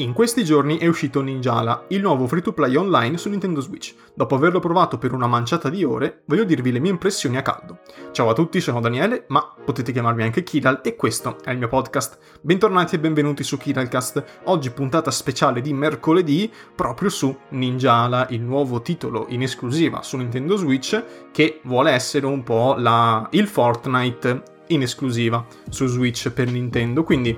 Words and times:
In 0.00 0.12
questi 0.12 0.44
giorni 0.44 0.78
è 0.78 0.86
uscito 0.86 1.20
Ninjala, 1.20 1.86
il 1.88 2.00
nuovo 2.00 2.28
free-to-play 2.28 2.76
online 2.76 3.18
su 3.18 3.28
Nintendo 3.28 3.60
Switch. 3.60 3.96
Dopo 4.14 4.36
averlo 4.36 4.60
provato 4.60 4.96
per 4.96 5.12
una 5.12 5.26
manciata 5.26 5.68
di 5.68 5.82
ore, 5.82 6.22
voglio 6.26 6.44
dirvi 6.44 6.70
le 6.70 6.78
mie 6.78 6.92
impressioni 6.92 7.36
a 7.36 7.42
caldo. 7.42 7.80
Ciao 8.12 8.28
a 8.28 8.32
tutti, 8.32 8.60
sono 8.60 8.80
Daniele, 8.80 9.24
ma 9.26 9.52
potete 9.64 9.90
chiamarmi 9.90 10.22
anche 10.22 10.44
Kiral 10.44 10.82
e 10.84 10.94
questo 10.94 11.38
è 11.42 11.50
il 11.50 11.58
mio 11.58 11.66
podcast. 11.66 12.16
Bentornati 12.40 12.94
e 12.94 13.00
benvenuti 13.00 13.42
su 13.42 13.56
Kiralcast. 13.56 14.42
Oggi 14.44 14.70
puntata 14.70 15.10
speciale 15.10 15.60
di 15.60 15.72
mercoledì 15.72 16.48
proprio 16.76 17.08
su 17.08 17.36
Ninjala, 17.48 18.28
il 18.30 18.42
nuovo 18.42 18.80
titolo 18.80 19.26
in 19.30 19.42
esclusiva 19.42 20.02
su 20.02 20.16
Nintendo 20.16 20.54
Switch 20.54 21.30
che 21.32 21.58
vuole 21.64 21.90
essere 21.90 22.24
un 22.24 22.44
po' 22.44 22.76
la... 22.78 23.26
il 23.32 23.48
Fortnite 23.48 24.42
in 24.68 24.82
esclusiva 24.82 25.44
su 25.68 25.86
Switch 25.86 26.30
per 26.30 26.48
Nintendo, 26.52 27.02
quindi 27.02 27.36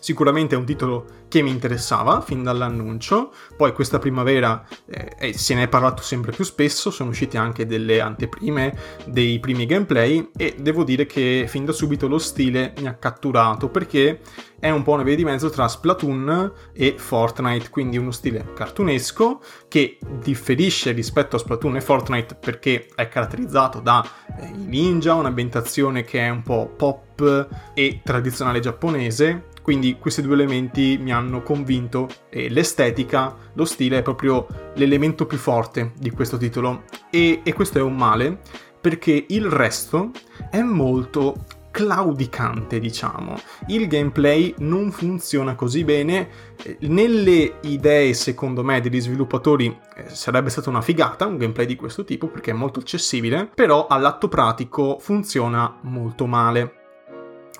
sicuramente 0.00 0.56
è 0.56 0.58
un 0.58 0.64
titolo 0.64 1.17
che 1.28 1.42
mi 1.42 1.50
interessava 1.50 2.20
fin 2.20 2.42
dall'annuncio. 2.42 3.32
Poi 3.56 3.72
questa 3.72 3.98
primavera 3.98 4.66
eh, 4.86 5.32
se 5.34 5.54
ne 5.54 5.64
è 5.64 5.68
parlato 5.68 6.02
sempre 6.02 6.32
più 6.32 6.44
spesso, 6.44 6.90
sono 6.90 7.10
uscite 7.10 7.36
anche 7.36 7.66
delle 7.66 8.00
anteprime, 8.00 8.76
dei 9.06 9.38
primi 9.38 9.66
gameplay 9.66 10.30
e 10.36 10.56
devo 10.58 10.84
dire 10.84 11.06
che 11.06 11.44
fin 11.48 11.64
da 11.64 11.72
subito 11.72 12.08
lo 12.08 12.18
stile 12.18 12.72
mi 12.80 12.86
ha 12.86 12.94
catturato 12.94 13.68
perché 13.68 14.20
è 14.60 14.70
un 14.70 14.82
po' 14.82 14.92
una 14.92 15.04
via 15.04 15.14
di 15.14 15.24
mezzo 15.24 15.50
tra 15.50 15.68
Splatoon 15.68 16.52
e 16.72 16.94
Fortnite, 16.96 17.70
quindi 17.70 17.96
uno 17.96 18.10
stile 18.10 18.52
cartunesco 18.54 19.40
che 19.68 19.98
differisce 20.20 20.90
rispetto 20.92 21.36
a 21.36 21.38
Splatoon 21.38 21.76
e 21.76 21.80
Fortnite 21.80 22.34
perché 22.34 22.88
è 22.94 23.08
caratterizzato 23.08 23.80
da 23.80 24.04
eh, 24.40 24.50
ninja, 24.50 25.14
un'ambientazione 25.14 26.02
che 26.02 26.20
è 26.20 26.28
un 26.28 26.42
po' 26.42 26.72
pop 26.76 27.48
e 27.74 28.00
tradizionale 28.02 28.60
giapponese, 28.60 29.44
quindi 29.68 29.98
questi 29.98 30.22
due 30.22 30.32
elementi 30.32 30.96
mi 30.98 31.12
hanno 31.12 31.42
convinto 31.42 32.08
e 32.30 32.48
l'estetica, 32.48 33.36
lo 33.52 33.66
stile 33.66 33.98
è 33.98 34.02
proprio 34.02 34.46
l'elemento 34.76 35.26
più 35.26 35.36
forte 35.36 35.92
di 35.98 36.08
questo 36.08 36.38
titolo 36.38 36.84
e, 37.10 37.42
e 37.44 37.52
questo 37.52 37.76
è 37.76 37.82
un 37.82 37.94
male 37.94 38.40
perché 38.80 39.26
il 39.28 39.44
resto 39.44 40.12
è 40.50 40.62
molto 40.62 41.44
claudicante, 41.70 42.78
diciamo. 42.78 43.38
Il 43.66 43.88
gameplay 43.88 44.54
non 44.60 44.90
funziona 44.90 45.54
così 45.54 45.84
bene. 45.84 46.30
Nelle 46.78 47.58
idee, 47.60 48.14
secondo 48.14 48.64
me, 48.64 48.80
degli 48.80 49.02
sviluppatori 49.02 49.78
eh, 49.96 50.08
sarebbe 50.08 50.48
stata 50.48 50.70
una 50.70 50.80
figata 50.80 51.26
un 51.26 51.36
gameplay 51.36 51.66
di 51.66 51.76
questo 51.76 52.04
tipo 52.04 52.28
perché 52.28 52.52
è 52.52 52.54
molto 52.54 52.80
accessibile, 52.80 53.50
però 53.54 53.86
all'atto 53.86 54.28
pratico 54.28 54.96
funziona 54.98 55.76
molto 55.82 56.24
male. 56.24 56.72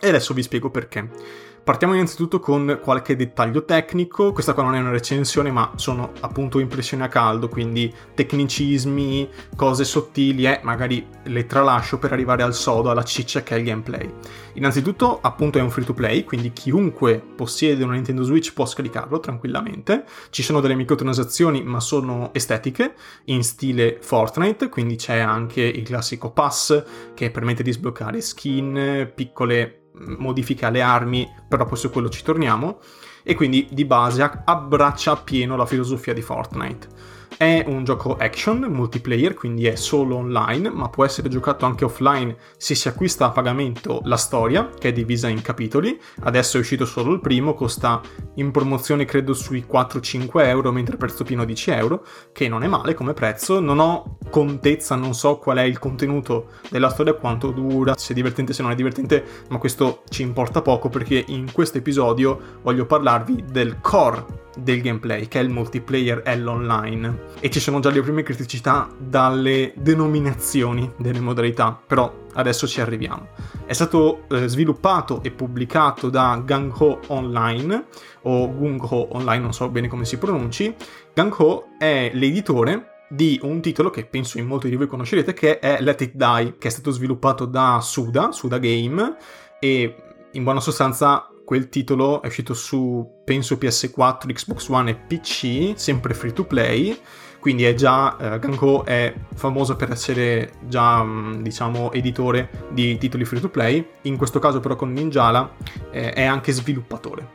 E 0.00 0.08
adesso 0.08 0.32
vi 0.32 0.42
spiego 0.42 0.70
perché. 0.70 1.47
Partiamo 1.68 1.92
innanzitutto 1.92 2.40
con 2.40 2.80
qualche 2.82 3.14
dettaglio 3.14 3.66
tecnico, 3.66 4.32
questa 4.32 4.54
qua 4.54 4.62
non 4.62 4.74
è 4.74 4.80
una 4.80 4.88
recensione 4.88 5.50
ma 5.50 5.72
sono 5.76 6.12
appunto 6.20 6.60
impressioni 6.60 7.02
a 7.02 7.08
caldo, 7.08 7.48
quindi 7.48 7.92
tecnicismi, 8.14 9.28
cose 9.54 9.84
sottili 9.84 10.44
e 10.44 10.52
eh, 10.52 10.60
magari 10.62 11.06
le 11.24 11.44
tralascio 11.44 11.98
per 11.98 12.12
arrivare 12.12 12.42
al 12.42 12.54
sodo, 12.54 12.88
alla 12.88 13.02
ciccia 13.02 13.42
che 13.42 13.54
è 13.54 13.58
il 13.58 13.64
gameplay. 13.64 14.10
Innanzitutto 14.54 15.18
appunto 15.20 15.58
è 15.58 15.60
un 15.60 15.68
free 15.68 15.84
to 15.84 15.92
play, 15.92 16.24
quindi 16.24 16.54
chiunque 16.54 17.22
possiede 17.36 17.84
una 17.84 17.92
Nintendo 17.92 18.22
Switch 18.22 18.54
può 18.54 18.64
scaricarlo 18.64 19.20
tranquillamente, 19.20 20.06
ci 20.30 20.42
sono 20.42 20.60
delle 20.60 20.74
microtransazioni 20.74 21.62
ma 21.64 21.80
sono 21.80 22.30
estetiche, 22.32 22.94
in 23.24 23.44
stile 23.44 23.98
Fortnite, 24.00 24.70
quindi 24.70 24.96
c'è 24.96 25.18
anche 25.18 25.60
il 25.60 25.82
classico 25.82 26.30
pass 26.30 26.82
che 27.12 27.30
permette 27.30 27.62
di 27.62 27.72
sbloccare 27.72 28.22
skin, 28.22 29.12
piccole 29.14 29.77
modifica 30.18 30.70
le 30.70 30.80
armi, 30.80 31.28
però 31.48 31.64
poi 31.64 31.78
su 31.78 31.90
quello 31.90 32.08
ci 32.08 32.22
torniamo, 32.22 32.80
e 33.22 33.34
quindi 33.34 33.68
di 33.70 33.84
base 33.84 34.22
abbraccia 34.44 35.12
appieno 35.12 35.56
la 35.56 35.66
filosofia 35.66 36.14
di 36.14 36.22
Fortnite. 36.22 37.16
È 37.38 37.62
un 37.68 37.84
gioco 37.84 38.16
action, 38.16 38.58
multiplayer, 38.62 39.34
quindi 39.34 39.66
è 39.66 39.76
solo 39.76 40.16
online, 40.16 40.70
ma 40.70 40.88
può 40.88 41.04
essere 41.04 41.28
giocato 41.28 41.66
anche 41.66 41.84
offline 41.84 42.36
se 42.56 42.74
si 42.74 42.88
acquista 42.88 43.26
a 43.26 43.30
pagamento 43.30 44.00
la 44.04 44.16
storia, 44.16 44.68
che 44.76 44.88
è 44.88 44.92
divisa 44.92 45.28
in 45.28 45.40
capitoli. 45.40 46.00
Adesso 46.22 46.56
è 46.56 46.60
uscito 46.60 46.84
solo 46.84 47.12
il 47.12 47.20
primo, 47.20 47.54
costa 47.54 48.00
in 48.36 48.50
promozione 48.50 49.04
credo 49.04 49.34
sui 49.34 49.64
4-5 49.70 50.46
euro, 50.46 50.72
mentre 50.72 50.96
prezzo 50.96 51.22
pieno 51.22 51.44
10 51.44 51.70
euro, 51.70 52.04
che 52.32 52.48
non 52.48 52.64
è 52.64 52.66
male 52.66 52.94
come 52.94 53.12
prezzo. 53.12 53.60
Non 53.60 53.78
ho 53.78 54.17
contezza, 54.28 54.94
non 54.94 55.14
so 55.14 55.38
qual 55.38 55.58
è 55.58 55.62
il 55.62 55.78
contenuto 55.78 56.48
della 56.70 56.88
storia, 56.88 57.14
quanto 57.14 57.50
dura, 57.50 57.96
se 57.96 58.12
è 58.12 58.14
divertente, 58.14 58.52
se 58.52 58.62
non 58.62 58.70
è 58.70 58.74
divertente, 58.74 59.24
ma 59.48 59.58
questo 59.58 60.02
ci 60.08 60.22
importa 60.22 60.62
poco 60.62 60.88
perché 60.88 61.24
in 61.28 61.52
questo 61.52 61.78
episodio 61.78 62.38
voglio 62.62 62.86
parlarvi 62.86 63.44
del 63.50 63.80
core 63.80 64.46
del 64.58 64.80
gameplay, 64.80 65.28
che 65.28 65.38
è 65.38 65.42
il 65.42 65.50
multiplayer 65.50 66.22
e 66.24 66.36
l'online. 66.36 67.26
E 67.40 67.50
ci 67.50 67.60
sono 67.60 67.80
già 67.80 67.90
le 67.90 68.02
prime 68.02 68.22
criticità 68.22 68.88
dalle 68.98 69.72
denominazioni 69.76 70.90
delle 70.96 71.20
modalità, 71.20 71.78
però 71.86 72.26
adesso 72.34 72.66
ci 72.66 72.80
arriviamo. 72.80 73.28
È 73.64 73.72
stato 73.72 74.26
eh, 74.28 74.46
sviluppato 74.48 75.22
e 75.22 75.30
pubblicato 75.30 76.10
da 76.10 76.40
Gang 76.44 76.72
Ho 76.80 77.00
Online, 77.08 77.86
o 78.22 78.52
Gung 78.52 78.82
Ho 78.82 79.08
Online, 79.12 79.42
non 79.42 79.52
so 79.52 79.68
bene 79.68 79.88
come 79.88 80.04
si 80.04 80.18
pronunci. 80.18 80.74
Gang 81.14 81.32
Ho 81.38 81.68
è 81.78 82.10
l'editore 82.12 82.97
di 83.08 83.38
un 83.42 83.60
titolo 83.60 83.90
che 83.90 84.04
penso 84.04 84.38
in 84.38 84.46
molti 84.46 84.68
di 84.68 84.76
voi 84.76 84.86
conoscerete, 84.86 85.32
che 85.32 85.58
è 85.58 85.78
Let 85.80 86.00
It 86.02 86.14
Die, 86.14 86.56
che 86.58 86.68
è 86.68 86.70
stato 86.70 86.90
sviluppato 86.90 87.46
da 87.46 87.80
Suda, 87.82 88.32
Suda 88.32 88.58
Game, 88.58 89.16
e 89.58 89.94
in 90.32 90.44
buona 90.44 90.60
sostanza 90.60 91.28
quel 91.44 91.70
titolo 91.70 92.20
è 92.20 92.26
uscito 92.26 92.52
su, 92.52 93.22
penso, 93.24 93.56
PS4, 93.56 94.32
Xbox 94.32 94.68
One 94.68 94.90
e 94.90 94.94
PC, 94.94 95.72
sempre 95.76 96.12
free 96.12 96.34
to 96.34 96.44
play, 96.44 96.98
quindi 97.40 97.64
è 97.64 97.72
già, 97.72 98.16
eh, 98.18 98.38
Ganko 98.38 98.84
è 98.84 99.14
famoso 99.34 99.76
per 99.76 99.90
essere 99.92 100.52
già, 100.66 101.02
mm, 101.02 101.40
diciamo, 101.42 101.92
editore 101.92 102.66
di 102.70 102.98
titoli 102.98 103.24
free 103.24 103.40
to 103.40 103.48
play, 103.48 103.86
in 104.02 104.16
questo 104.16 104.38
caso 104.38 104.60
però 104.60 104.76
con 104.76 104.92
Ninjala 104.92 105.54
eh, 105.90 106.12
è 106.12 106.24
anche 106.24 106.52
sviluppatore. 106.52 107.28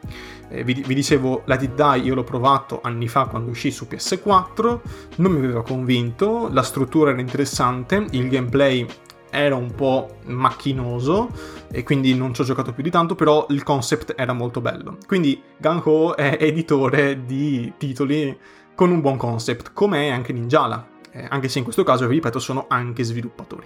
Eh, 0.53 0.63
vi, 0.63 0.83
vi, 0.85 0.93
dicevo, 0.93 1.41
la 1.45 1.55
Did 1.55 1.73
Die 1.73 2.03
io 2.03 2.13
l'ho 2.13 2.23
provato 2.23 2.79
anni 2.83 3.07
fa 3.07 3.25
quando 3.25 3.49
uscì 3.49 3.71
su 3.71 3.87
PS4, 3.89 4.79
non 5.17 5.31
mi 5.31 5.43
aveva 5.43 5.63
convinto, 5.63 6.47
la 6.51 6.61
struttura 6.61 7.09
era 7.09 7.19
interessante, 7.19 8.05
il 8.11 8.29
gameplay 8.29 8.85
era 9.31 9.55
un 9.55 9.73
po' 9.73 10.17
macchinoso 10.25 11.31
e 11.71 11.81
quindi 11.81 12.13
non 12.13 12.35
ci 12.35 12.41
ho 12.41 12.43
giocato 12.43 12.71
più 12.71 12.83
di 12.83 12.91
tanto, 12.91 13.15
però 13.15 13.47
il 13.49 13.63
concept 13.63 14.13
era 14.15 14.31
molto 14.33 14.61
bello. 14.61 14.97
Quindi 15.07 15.41
Gang 15.57 15.83
Ho 15.85 16.15
è 16.15 16.37
editore 16.39 17.25
di 17.25 17.73
titoli 17.77 18.37
con 18.75 18.91
un 18.91 19.01
buon 19.01 19.17
concept, 19.17 19.73
come 19.73 20.07
è 20.07 20.09
anche 20.09 20.33
Ninjala, 20.33 20.87
eh, 21.11 21.25
anche 21.29 21.49
se 21.49 21.57
in 21.57 21.63
questo 21.63 21.83
caso, 21.83 22.05
vi 22.05 22.13
ripeto, 22.13 22.37
sono 22.37 22.65
anche 22.67 23.03
sviluppatori. 23.03 23.65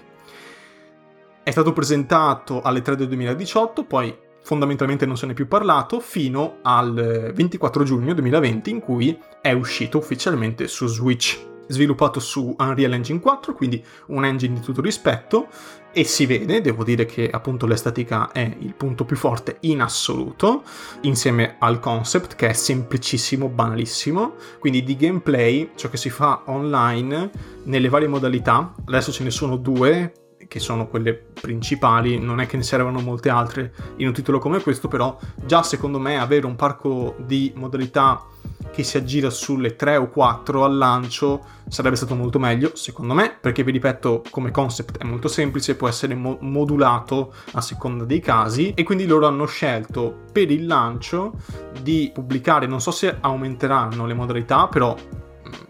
È 1.44 1.52
stato 1.52 1.74
presentato 1.74 2.62
alle 2.62 2.82
3 2.82 2.96
del 2.96 3.08
2018, 3.08 3.84
poi 3.84 4.18
fondamentalmente 4.48 5.06
non 5.06 5.18
se 5.18 5.26
ne 5.26 5.34
è 5.34 5.36
più 5.36 5.46
parlato 5.46 6.00
fino 6.00 6.60
al 6.62 7.34
24 7.36 7.84
giugno 7.84 8.14
2020 8.14 8.70
in 8.70 8.80
cui 8.80 9.20
è 9.42 9.52
uscito 9.52 9.98
ufficialmente 9.98 10.70
su 10.70 10.88
Switch 10.88 11.38
sviluppato 11.68 12.22
su 12.22 12.56
Unreal 12.58 12.94
Engine 12.94 13.20
4, 13.20 13.54
quindi 13.54 13.84
un 14.06 14.24
engine 14.24 14.54
di 14.54 14.62
tutto 14.62 14.80
rispetto, 14.80 15.50
e 15.92 16.06
si 16.06 16.26
vede, 16.26 16.62
devo 16.62 16.86
dire 16.86 17.06
che 17.06 17.30
appunto 17.30 17.66
l'estetica 17.66 18.32
è 18.32 18.56
il 18.60 18.74
punto 18.74 19.04
più 19.04 19.18
forte 19.18 19.58
in 19.62 19.82
assoluto, 19.82 20.64
insieme 21.02 21.58
al 21.60 21.82
concept 21.82 22.38
che 22.38 22.48
è 22.48 22.54
semplicissimo, 22.54 23.50
banalissimo, 23.50 24.36
quindi 24.60 24.82
di 24.82 24.96
gameplay, 24.96 25.72
ciò 25.76 25.90
che 25.90 25.98
si 25.98 26.10
fa 26.10 26.44
online 26.46 27.32
nelle 27.64 27.90
varie 27.90 28.08
modalità, 28.08 28.74
adesso 28.86 29.12
ce 29.12 29.26
ne 29.26 29.32
sono 29.32 29.58
due, 29.58 30.14
che 30.48 30.60
sono 30.60 30.88
quelle 30.88 31.14
principali, 31.14 32.20
non 32.20 32.40
è 32.40 32.46
che 32.46 32.58
ne 32.58 32.64
servano 32.64 33.00
molte 33.00 33.30
altre 33.30 33.74
in 33.98 34.08
un 34.08 34.14
titolo 34.14 34.40
come 34.40 34.62
questo, 34.62 34.88
però 34.88 35.18
già 35.46 35.64
secondo 35.64 36.00
me 36.00 36.18
avere 36.20 36.46
un 36.46 36.56
parco 36.56 37.16
di 37.18 37.52
modalità 37.56 38.24
che 38.72 38.84
si 38.84 38.98
aggira 38.98 39.30
sulle 39.30 39.76
3 39.76 39.98
o 39.98 40.10
4 40.10 40.64
al 40.64 40.78
lancio 40.78 41.44
sarebbe 41.68 41.96
stato 41.96 42.16
molto 42.16 42.40
meglio, 42.40 42.72
secondo 42.76 43.14
me, 43.14 43.36
perché 43.40 43.64
vi 43.64 43.72
ripeto, 43.72 44.24
come 44.30 44.52
concept 44.52 45.00
è 45.00 45.04
molto 45.04 45.28
semplice, 45.28 45.76
può 45.76 45.88
essere 45.88 46.16
mo- 46.16 46.38
modulato 46.42 47.34
a 47.54 47.62
seconda 47.62 48.06
dei 48.06 48.20
casi 48.20 48.74
e 48.76 48.84
quindi 48.84 49.06
loro 49.06 49.28
hanno 49.28 49.46
scelto 49.46 50.26
per 50.32 50.52
il 50.52 50.66
lancio 50.66 51.34
di 51.82 52.12
pubblicare, 52.14 52.68
non 52.68 52.80
so 52.80 52.92
se 52.92 53.18
aumenteranno 53.20 54.06
le 54.06 54.14
modalità, 54.14 54.68
però 54.68 54.96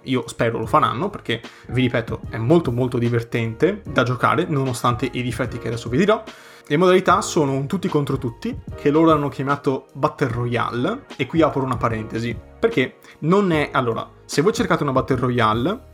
io 0.03 0.27
spero 0.27 0.59
lo 0.59 0.65
faranno 0.65 1.09
perché 1.09 1.41
vi 1.69 1.81
ripeto 1.81 2.21
è 2.29 2.37
molto 2.37 2.71
molto 2.71 2.97
divertente 2.97 3.81
da 3.85 4.03
giocare 4.03 4.45
nonostante 4.47 5.09
i 5.11 5.21
difetti 5.21 5.57
che 5.57 5.67
adesso 5.67 5.89
vi 5.89 5.97
dirò 5.97 6.23
le 6.69 6.75
modalità 6.75 7.21
sono 7.21 7.53
un 7.53 7.65
tutti 7.65 7.87
contro 7.87 8.17
tutti, 8.17 8.53
che 8.75 8.89
loro 8.89 9.13
hanno 9.13 9.29
chiamato 9.29 9.85
Battle 9.93 10.27
Royale, 10.27 11.05
e 11.15 11.25
qui 11.25 11.41
apro 11.41 11.63
una 11.63 11.77
parentesi, 11.77 12.37
perché 12.59 12.97
non 13.19 13.53
è... 13.53 13.69
Allora, 13.71 14.05
se 14.25 14.41
voi 14.41 14.51
cercate 14.51 14.83
una 14.83 14.91
Battle 14.91 15.15
Royale, 15.15 15.87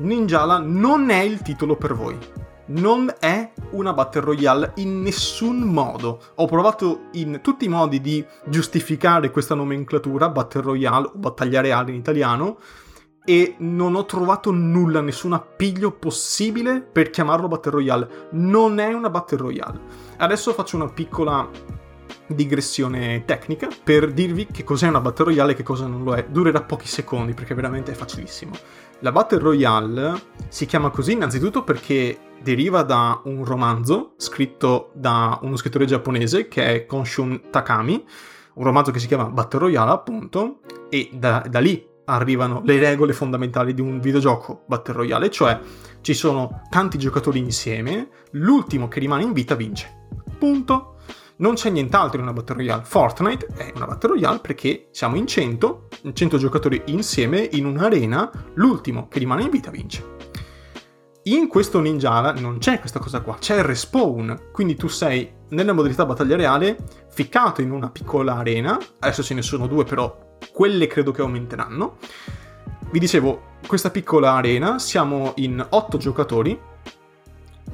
Ninjala 0.00 0.58
non 0.58 1.08
è 1.08 1.20
il 1.20 1.40
titolo 1.40 1.76
per 1.76 1.94
voi. 1.94 2.18
non 2.68 3.14
è 3.18 3.52
una 3.70 3.92
Battle 3.92 4.20
Royale 4.22 4.72
in 4.76 5.00
nessun 5.02 5.60
modo. 5.60 6.20
Ho 6.36 6.46
provato 6.46 7.08
in 7.12 7.40
tutti 7.42 7.64
i 7.66 7.68
modi 7.68 8.00
di 8.00 8.24
giustificare 8.46 9.30
questa 9.30 9.54
nomenclatura, 9.54 10.28
Battle 10.28 10.62
Royale 10.62 11.06
o 11.06 11.18
Battaglia 11.18 11.60
Reale 11.60 11.90
in 11.90 11.96
italiano, 11.96 12.58
e 13.28 13.56
non 13.58 13.94
ho 13.94 14.06
trovato 14.06 14.50
nulla, 14.50 15.02
nessun 15.02 15.34
appiglio 15.34 15.90
possibile 15.90 16.80
per 16.80 17.10
chiamarlo 17.10 17.46
Battle 17.46 17.72
Royale. 17.72 18.08
Non 18.30 18.78
è 18.78 18.90
una 18.94 19.10
Battle 19.10 19.36
Royale. 19.36 19.80
Adesso 20.16 20.54
faccio 20.54 20.76
una 20.76 20.88
piccola 20.88 21.46
digressione 22.26 23.24
tecnica 23.26 23.68
per 23.84 24.14
dirvi 24.14 24.46
che 24.46 24.64
cos'è 24.64 24.88
una 24.88 25.02
Battle 25.02 25.26
Royale 25.26 25.52
e 25.52 25.56
che 25.56 25.62
cosa 25.62 25.86
non 25.86 26.04
lo 26.04 26.14
è. 26.14 26.24
Durerà 26.26 26.62
pochi 26.62 26.86
secondi 26.86 27.34
perché 27.34 27.54
veramente 27.54 27.92
è 27.92 27.94
facilissimo. 27.94 28.52
La 29.00 29.12
Battle 29.12 29.40
Royale 29.40 30.22
si 30.48 30.64
chiama 30.64 30.88
così 30.88 31.12
innanzitutto 31.12 31.64
perché 31.64 32.18
deriva 32.40 32.82
da 32.82 33.20
un 33.24 33.44
romanzo 33.44 34.14
scritto 34.16 34.90
da 34.94 35.38
uno 35.42 35.56
scrittore 35.56 35.84
giapponese 35.84 36.48
che 36.48 36.64
è 36.64 36.86
Konshun 36.86 37.50
Takami, 37.50 38.06
un 38.54 38.64
romanzo 38.64 38.90
che 38.90 39.00
si 39.00 39.06
chiama 39.06 39.24
Battle 39.24 39.60
Royale 39.60 39.90
appunto, 39.90 40.60
e 40.88 41.10
da, 41.12 41.44
da 41.46 41.58
lì 41.58 41.87
arrivano 42.08 42.62
le 42.64 42.78
regole 42.78 43.12
fondamentali 43.12 43.74
di 43.74 43.80
un 43.80 44.00
videogioco 44.00 44.64
Battle 44.66 44.94
Royale, 44.94 45.30
cioè 45.30 45.58
ci 46.00 46.14
sono 46.14 46.62
tanti 46.70 46.98
giocatori 46.98 47.38
insieme, 47.38 48.08
l'ultimo 48.32 48.88
che 48.88 49.00
rimane 49.00 49.22
in 49.22 49.32
vita 49.32 49.54
vince. 49.54 50.06
Punto. 50.38 50.94
Non 51.36 51.54
c'è 51.54 51.70
nient'altro 51.70 52.18
in 52.18 52.24
una 52.24 52.32
Battle 52.32 52.56
Royale. 52.56 52.82
Fortnite 52.84 53.46
è 53.54 53.72
una 53.76 53.86
Battle 53.86 54.10
Royale 54.10 54.40
perché 54.40 54.88
siamo 54.90 55.14
in 55.16 55.26
100, 55.26 55.88
100 56.12 56.36
giocatori 56.36 56.82
insieme 56.86 57.48
in 57.52 57.64
un'arena, 57.64 58.30
l'ultimo 58.54 59.06
che 59.06 59.20
rimane 59.20 59.42
in 59.42 59.50
vita 59.50 59.70
vince. 59.70 60.17
In 61.28 61.46
questo 61.46 61.78
Ninjala 61.80 62.32
non 62.32 62.56
c'è 62.56 62.80
questa 62.80 63.00
cosa 63.00 63.20
qua, 63.20 63.36
c'è 63.38 63.58
il 63.58 63.64
respawn, 63.64 64.48
quindi 64.50 64.76
tu 64.76 64.88
sei 64.88 65.30
nella 65.50 65.74
modalità 65.74 66.06
battaglia 66.06 66.36
reale 66.36 66.78
ficcato 67.10 67.60
in 67.60 67.70
una 67.70 67.90
piccola 67.90 68.36
arena, 68.36 68.78
adesso 69.00 69.22
ce 69.22 69.34
ne 69.34 69.42
sono 69.42 69.66
due 69.66 69.84
però 69.84 70.38
quelle 70.50 70.86
credo 70.86 71.10
che 71.10 71.20
aumenteranno. 71.20 71.98
Vi 72.90 72.98
dicevo, 72.98 73.56
questa 73.66 73.90
piccola 73.90 74.32
arena, 74.32 74.78
siamo 74.78 75.32
in 75.36 75.62
8 75.68 75.98
giocatori, 75.98 76.58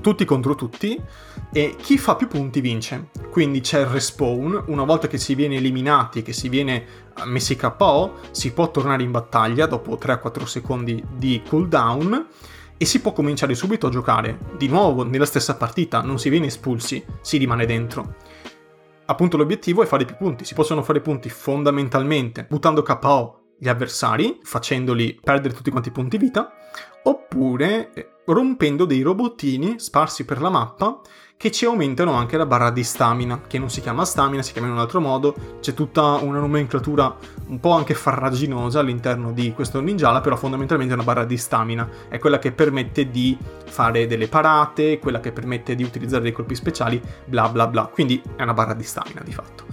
tutti 0.01 0.25
contro 0.25 0.57
tutti. 0.57 1.01
E 1.53 1.77
chi 1.81 1.97
fa 1.97 2.17
più 2.17 2.27
punti 2.27 2.61
vince. 2.61 3.11
Quindi 3.31 3.61
c'è 3.61 3.79
il 3.79 3.87
respawn, 3.87 4.65
una 4.67 4.83
volta 4.83 5.07
che 5.07 5.19
si 5.19 5.37
viene 5.37 5.57
eliminati, 5.57 6.23
che 6.23 6.33
si 6.33 6.49
viene 6.49 6.85
messi 7.27 7.55
KO, 7.55 8.15
si 8.33 8.53
può 8.53 8.73
tornare 8.73 9.05
in 9.05 9.13
battaglia 9.13 9.67
dopo 9.67 9.97
3-4 9.97 10.43
secondi 10.43 11.05
di 11.17 11.41
cooldown 11.49 12.27
e 12.77 12.85
si 12.85 13.01
può 13.01 13.13
cominciare 13.13 13.55
subito 13.55 13.87
a 13.87 13.91
giocare. 13.91 14.39
Di 14.57 14.69
nuovo 14.69 15.05
nella 15.05 15.27
stessa 15.27 15.57
partita, 15.57 16.03
non 16.03 16.19
si 16.19 16.29
viene 16.29 16.47
espulsi, 16.47 17.05
si 17.21 17.37
rimane 17.37 17.67
dentro. 17.67 18.17
Appunto 19.07 19.37
l'obiettivo 19.37 19.83
è 19.83 19.87
fare 19.87 20.05
più 20.05 20.17
punti, 20.17 20.45
si 20.45 20.55
possono 20.55 20.83
fare 20.83 21.01
punti 21.01 21.29
fondamentalmente 21.29 22.47
buttando 22.49 22.83
KO 22.83 23.41
gli 23.59 23.69
avversari, 23.69 24.41
facendoli 24.43 25.19
perdere 25.23 25.55
tutti 25.55 25.71
quanti 25.71 25.89
i 25.89 25.93
punti 25.93 26.19
vita, 26.19 26.53
oppure 27.05 27.93
eh, 27.93 28.09
rompendo 28.27 28.85
dei 28.85 29.03
robottini 29.03 29.79
sparsi 29.79 30.25
per 30.25 30.41
la 30.41 30.51
mappa 30.51 31.01
che 31.37 31.51
ci 31.51 31.65
aumentano 31.65 32.13
anche 32.13 32.37
la 32.37 32.47
barra 32.47 32.71
di 32.71 32.83
stamina, 32.83 33.43
che 33.47 33.59
non 33.59 33.69
si 33.69 33.81
chiama 33.81 34.05
stamina, 34.05 34.43
si 34.43 34.53
chiama 34.53 34.69
in 34.69 34.75
un 34.75 34.79
altro 34.79 35.01
modo, 35.01 35.35
c'è 35.61 35.75
tutta 35.75 36.15
una 36.15 36.39
nomenclatura 36.39 37.17
un 37.49 37.61
po' 37.61 37.73
anche 37.73 37.95
farraginosa 37.95 38.81
all'interno 38.81 39.33
di 39.33 39.53
questo 39.53 39.81
ninjala, 39.81 40.21
però 40.21 40.37
fondamentalmente 40.37 40.95
è 40.95 40.97
una 40.97 41.05
barra 41.05 41.25
di 41.25 41.37
stamina, 41.37 41.89
è 42.09 42.19
quella 42.19 42.39
che 42.39 42.53
permette 42.53 43.11
di 43.11 43.37
fare 43.67 44.07
delle 44.07 44.29
parate, 44.29 44.99
quella 44.99 45.21
che 45.21 45.33
permette 45.33 45.75
di 45.75 45.83
utilizzare 45.83 46.23
dei 46.23 46.33
colpi 46.33 46.55
speciali, 46.55 47.01
bla 47.27 47.49
bla 47.49 47.67
bla, 47.67 47.85
quindi 47.93 48.23
è 48.37 48.43
una 48.43 48.55
barra 48.55 48.75
di 48.75 48.85
stamina 48.85 49.21
di 49.23 49.33
fatto. 49.33 49.65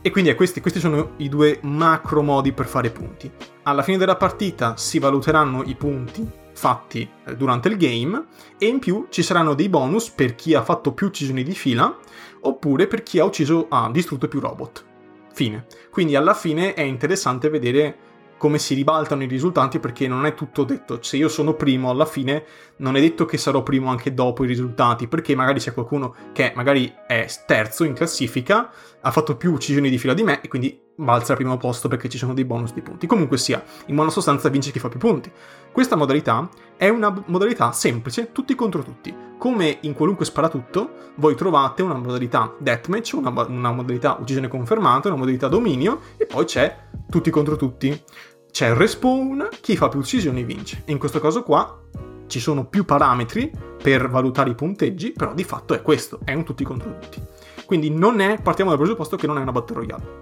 E 0.00 0.10
quindi 0.10 0.32
questi, 0.36 0.60
questi 0.60 0.78
sono 0.78 1.14
i 1.16 1.28
due 1.28 1.58
macro 1.62 2.22
modi 2.22 2.52
per 2.52 2.66
fare 2.66 2.90
punti. 2.90 3.28
Alla 3.64 3.82
fine 3.82 3.98
della 3.98 4.14
partita 4.14 4.76
si 4.76 5.00
valuteranno 5.00 5.64
i 5.64 5.74
punti 5.74 6.44
fatti 6.56 7.08
eh, 7.26 7.36
durante 7.36 7.68
il 7.68 7.76
game 7.76 8.24
e 8.58 8.66
in 8.66 8.78
più 8.78 9.06
ci 9.10 9.22
saranno 9.22 9.54
dei 9.54 9.68
bonus 9.68 10.10
per 10.10 10.34
chi 10.34 10.54
ha 10.54 10.62
fatto 10.62 10.92
più 10.92 11.06
uccisioni 11.08 11.42
di 11.42 11.54
fila 11.54 11.96
oppure 12.40 12.86
per 12.86 13.02
chi 13.02 13.18
ha 13.18 13.24
ucciso 13.24 13.66
ha 13.68 13.90
distrutto 13.92 14.26
più 14.26 14.40
robot. 14.40 14.84
Fine. 15.32 15.66
Quindi 15.90 16.16
alla 16.16 16.32
fine 16.32 16.72
è 16.72 16.80
interessante 16.80 17.50
vedere 17.50 17.98
come 18.36 18.58
si 18.58 18.74
ribaltano 18.74 19.22
i 19.22 19.26
risultati 19.26 19.78
perché 19.78 20.06
non 20.08 20.26
è 20.26 20.34
tutto 20.34 20.64
detto. 20.64 20.98
Se 21.02 21.16
io 21.16 21.28
sono 21.28 21.54
primo 21.54 21.90
alla 21.90 22.04
fine 22.04 22.44
non 22.76 22.96
è 22.96 23.00
detto 23.00 23.24
che 23.24 23.38
sarò 23.38 23.62
primo 23.62 23.90
anche 23.90 24.14
dopo 24.14 24.44
i 24.44 24.46
risultati 24.46 25.08
perché 25.08 25.34
magari 25.34 25.60
c'è 25.60 25.72
qualcuno 25.72 26.14
che 26.32 26.52
magari 26.54 26.92
è 27.06 27.26
terzo 27.46 27.84
in 27.84 27.94
classifica, 27.94 28.70
ha 29.00 29.10
fatto 29.10 29.36
più 29.36 29.52
uccisioni 29.52 29.90
di 29.90 29.98
fila 29.98 30.14
di 30.14 30.22
me 30.22 30.40
e 30.40 30.48
quindi 30.48 30.80
balza 30.96 31.32
al 31.32 31.38
primo 31.38 31.56
posto 31.56 31.88
perché 31.88 32.08
ci 32.08 32.18
sono 32.18 32.34
dei 32.34 32.44
bonus 32.44 32.72
di 32.72 32.82
punti. 32.82 33.06
Comunque 33.06 33.38
sia, 33.38 33.62
in 33.86 33.94
buona 33.94 34.10
sostanza 34.10 34.48
vince 34.48 34.70
chi 34.70 34.78
fa 34.78 34.88
più 34.88 34.98
punti. 34.98 35.30
Questa 35.72 35.96
modalità 35.96 36.48
è 36.76 36.88
una 36.88 37.22
modalità 37.26 37.72
semplice, 37.72 38.32
tutti 38.32 38.54
contro 38.54 38.82
tutti. 38.82 39.14
Come 39.38 39.78
in 39.82 39.92
qualunque 39.94 40.24
sparatutto, 40.24 40.90
voi 41.16 41.34
trovate 41.34 41.82
una 41.82 41.94
modalità 41.94 42.54
deathmatch, 42.58 43.12
una, 43.14 43.30
una 43.46 43.72
modalità 43.72 44.16
uccisione 44.20 44.48
confermata, 44.48 45.08
una 45.08 45.18
modalità 45.18 45.48
dominio 45.48 46.00
e 46.16 46.26
poi 46.26 46.44
c'è 46.44 46.76
tutti 47.08 47.30
contro 47.30 47.56
tutti. 47.56 48.02
C'è 48.50 48.68
il 48.68 48.74
respawn, 48.74 49.48
chi 49.60 49.76
fa 49.76 49.88
più 49.88 50.00
uccisioni 50.00 50.42
vince. 50.44 50.82
In 50.86 50.98
questo 50.98 51.20
caso 51.20 51.42
qua 51.42 51.82
ci 52.26 52.40
sono 52.40 52.66
più 52.66 52.84
parametri 52.84 53.52
per 53.82 54.08
valutare 54.08 54.50
i 54.50 54.54
punteggi, 54.54 55.12
però 55.12 55.34
di 55.34 55.44
fatto 55.44 55.74
è 55.74 55.82
questo, 55.82 56.20
è 56.24 56.32
un 56.32 56.44
tutti 56.44 56.64
contro 56.64 56.98
tutti. 56.98 57.22
Quindi 57.66 57.90
non 57.90 58.20
è, 58.20 58.40
partiamo 58.40 58.70
dal 58.70 58.78
presupposto 58.78 59.16
che 59.16 59.26
non 59.26 59.38
è 59.38 59.42
una 59.42 59.52
battle 59.52 59.76
royale. 59.76 60.20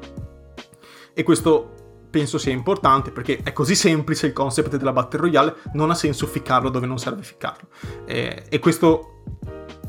E 1.13 1.23
questo 1.23 1.84
penso 2.15 2.39
sia 2.39 2.53
importante 2.53 3.11
perché 3.11 3.41
è 3.43 3.53
così 3.53 3.75
semplice 3.75 4.29
il 4.29 4.33
concept 4.33 4.77
della 4.77 4.93
Battle 4.93 5.19
Royale, 5.19 5.57
non 5.73 5.91
ha 5.91 5.97
senso 5.97 6.29
ficcarlo 6.29 6.69
dove 6.69 6.87
non 6.87 6.97
serve 6.97 7.25
ficcarlo. 7.25 7.67
E, 8.07 8.45
e 8.49 8.59
questo 8.61 9.23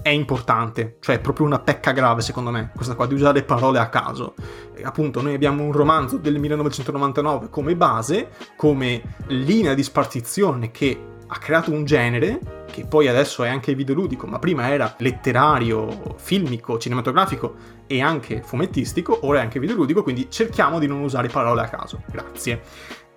è 0.01 0.09
importante, 0.09 0.97
cioè 1.01 1.17
è 1.17 1.19
proprio 1.19 1.45
una 1.45 1.59
pecca 1.59 1.91
grave 1.91 2.21
secondo 2.21 2.49
me, 2.49 2.71
questa 2.75 2.95
qua 2.95 3.05
di 3.05 3.13
usare 3.13 3.43
parole 3.43 3.77
a 3.77 3.89
caso. 3.89 4.33
E 4.73 4.81
appunto 4.83 5.21
noi 5.21 5.35
abbiamo 5.35 5.61
un 5.61 5.71
romanzo 5.71 6.17
del 6.17 6.39
1999 6.39 7.49
come 7.51 7.75
base, 7.75 8.29
come 8.57 9.03
linea 9.27 9.75
di 9.75 9.83
spartizione 9.83 10.71
che 10.71 10.99
ha 11.35 11.37
creato 11.37 11.71
un 11.71 11.83
genere 11.83 12.63
che 12.71 12.85
poi 12.85 13.09
adesso 13.09 13.43
è 13.43 13.49
anche 13.49 13.75
videoludico, 13.75 14.25
ma 14.25 14.39
prima 14.39 14.69
era 14.69 14.95
letterario, 14.99 16.15
filmico, 16.17 16.77
cinematografico 16.77 17.55
e 17.87 18.01
anche 18.01 18.41
fumettistico, 18.41 19.19
ora 19.23 19.39
è 19.39 19.41
anche 19.41 19.59
videoludico, 19.59 20.01
quindi 20.01 20.27
cerchiamo 20.29 20.79
di 20.79 20.87
non 20.87 21.01
usare 21.01 21.27
parole 21.27 21.61
a 21.61 21.67
caso. 21.67 22.01
Grazie. 22.09 22.61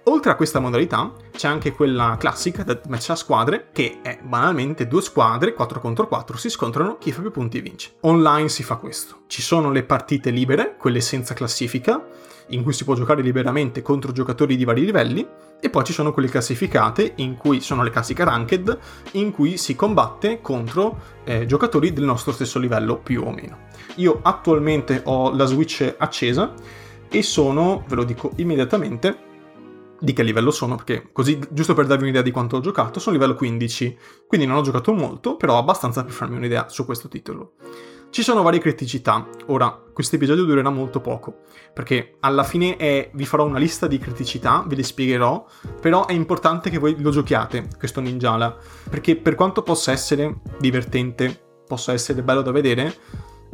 Oltre 0.08 0.30
a 0.30 0.36
questa 0.36 0.58
modalità 0.58 1.12
c'è 1.32 1.48
anche 1.48 1.72
quella 1.72 2.16
classica 2.18 2.62
del 2.62 2.80
match 2.88 3.10
a 3.10 3.14
squadre 3.14 3.68
che 3.72 3.98
è 4.00 4.18
banalmente 4.22 4.88
due 4.88 5.02
squadre 5.02 5.52
4 5.52 5.80
contro 5.80 6.08
4 6.08 6.38
si 6.38 6.48
scontrano 6.48 6.96
chi 6.96 7.12
fa 7.12 7.20
più 7.20 7.30
punti 7.30 7.60
vince. 7.60 7.96
Online 8.00 8.48
si 8.48 8.62
fa 8.62 8.76
questo. 8.76 9.24
Ci 9.26 9.42
sono 9.42 9.70
le 9.70 9.82
partite 9.82 10.30
libere, 10.30 10.76
quelle 10.78 11.02
senza 11.02 11.34
classifica, 11.34 12.02
in 12.48 12.62
cui 12.62 12.72
si 12.72 12.84
può 12.84 12.94
giocare 12.94 13.20
liberamente 13.20 13.82
contro 13.82 14.10
giocatori 14.12 14.56
di 14.56 14.64
vari 14.64 14.86
livelli, 14.86 15.28
e 15.60 15.68
poi 15.68 15.84
ci 15.84 15.92
sono 15.92 16.14
quelle 16.14 16.28
classificate, 16.28 17.12
in 17.16 17.36
cui 17.36 17.60
sono 17.60 17.82
le 17.82 17.90
classiche 17.90 18.24
ranked, 18.24 18.78
in 19.12 19.30
cui 19.30 19.58
si 19.58 19.76
combatte 19.76 20.40
contro 20.40 21.00
eh, 21.24 21.44
giocatori 21.44 21.92
del 21.92 22.04
nostro 22.04 22.32
stesso 22.32 22.58
livello, 22.58 22.96
più 22.96 23.24
o 23.26 23.30
meno. 23.30 23.66
Io 23.96 24.20
attualmente 24.22 25.02
ho 25.04 25.34
la 25.34 25.44
Switch 25.44 25.96
accesa 25.98 26.54
e 27.10 27.22
sono, 27.22 27.84
ve 27.86 27.94
lo 27.94 28.04
dico 28.04 28.32
immediatamente, 28.36 29.26
di 30.00 30.12
che 30.12 30.22
livello 30.22 30.50
sono, 30.50 30.76
perché 30.76 31.08
così, 31.12 31.38
giusto 31.50 31.74
per 31.74 31.86
darvi 31.86 32.04
un'idea 32.04 32.22
di 32.22 32.30
quanto 32.30 32.56
ho 32.56 32.60
giocato, 32.60 33.00
sono 33.00 33.16
livello 33.16 33.34
15, 33.34 33.98
quindi 34.26 34.46
non 34.46 34.56
ho 34.56 34.62
giocato 34.62 34.92
molto, 34.92 35.36
però 35.36 35.58
abbastanza 35.58 36.04
per 36.04 36.12
farmi 36.12 36.36
un'idea 36.36 36.68
su 36.68 36.84
questo 36.84 37.08
titolo. 37.08 37.54
Ci 38.10 38.22
sono 38.22 38.42
varie 38.42 38.58
criticità. 38.58 39.28
Ora, 39.46 39.82
questo 39.92 40.16
episodio 40.16 40.44
durerà 40.44 40.70
molto 40.70 41.00
poco, 41.00 41.40
perché 41.74 42.16
alla 42.20 42.42
fine 42.42 42.76
è, 42.76 43.10
vi 43.12 43.26
farò 43.26 43.44
una 43.44 43.58
lista 43.58 43.86
di 43.86 43.98
criticità, 43.98 44.64
ve 44.66 44.76
le 44.76 44.82
spiegherò, 44.82 45.44
però 45.80 46.06
è 46.06 46.12
importante 46.12 46.70
che 46.70 46.78
voi 46.78 46.98
lo 47.00 47.10
giochiate, 47.10 47.68
questo 47.76 48.00
Ninjala, 48.00 48.56
perché 48.88 49.16
per 49.16 49.34
quanto 49.34 49.62
possa 49.62 49.92
essere 49.92 50.40
divertente, 50.58 51.38
possa 51.66 51.92
essere 51.92 52.22
bello 52.22 52.40
da 52.40 52.50
vedere, 52.50 52.94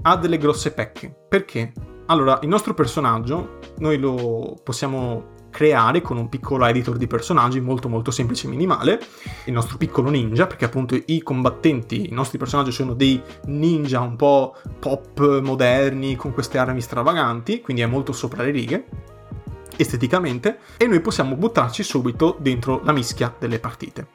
ha 0.02 0.16
delle 0.16 0.38
grosse 0.38 0.72
pecche. 0.72 1.12
Perché? 1.28 1.72
Allora, 2.06 2.38
il 2.42 2.48
nostro 2.48 2.74
personaggio, 2.74 3.58
noi 3.78 3.98
lo 3.98 4.56
possiamo 4.62 5.32
creare 5.54 6.02
con 6.02 6.16
un 6.16 6.28
piccolo 6.28 6.66
editor 6.66 6.96
di 6.96 7.06
personaggi 7.06 7.60
molto 7.60 7.88
molto 7.88 8.10
semplice 8.10 8.48
e 8.48 8.50
minimale, 8.50 9.00
il 9.44 9.52
nostro 9.52 9.76
piccolo 9.76 10.10
ninja, 10.10 10.48
perché 10.48 10.64
appunto 10.64 11.00
i 11.06 11.22
combattenti, 11.22 12.08
i 12.08 12.12
nostri 12.12 12.38
personaggi 12.38 12.72
sono 12.72 12.92
dei 12.92 13.22
ninja 13.44 14.00
un 14.00 14.16
po' 14.16 14.56
pop 14.80 15.40
moderni 15.40 16.16
con 16.16 16.32
queste 16.34 16.58
armi 16.58 16.80
stravaganti, 16.80 17.60
quindi 17.60 17.82
è 17.82 17.86
molto 17.86 18.12
sopra 18.12 18.42
le 18.42 18.50
righe 18.50 18.84
esteticamente 19.76 20.58
e 20.76 20.86
noi 20.86 21.00
possiamo 21.00 21.36
buttarci 21.36 21.84
subito 21.84 22.36
dentro 22.40 22.80
la 22.82 22.92
mischia 22.92 23.32
delle 23.38 23.60
partite. 23.60 24.08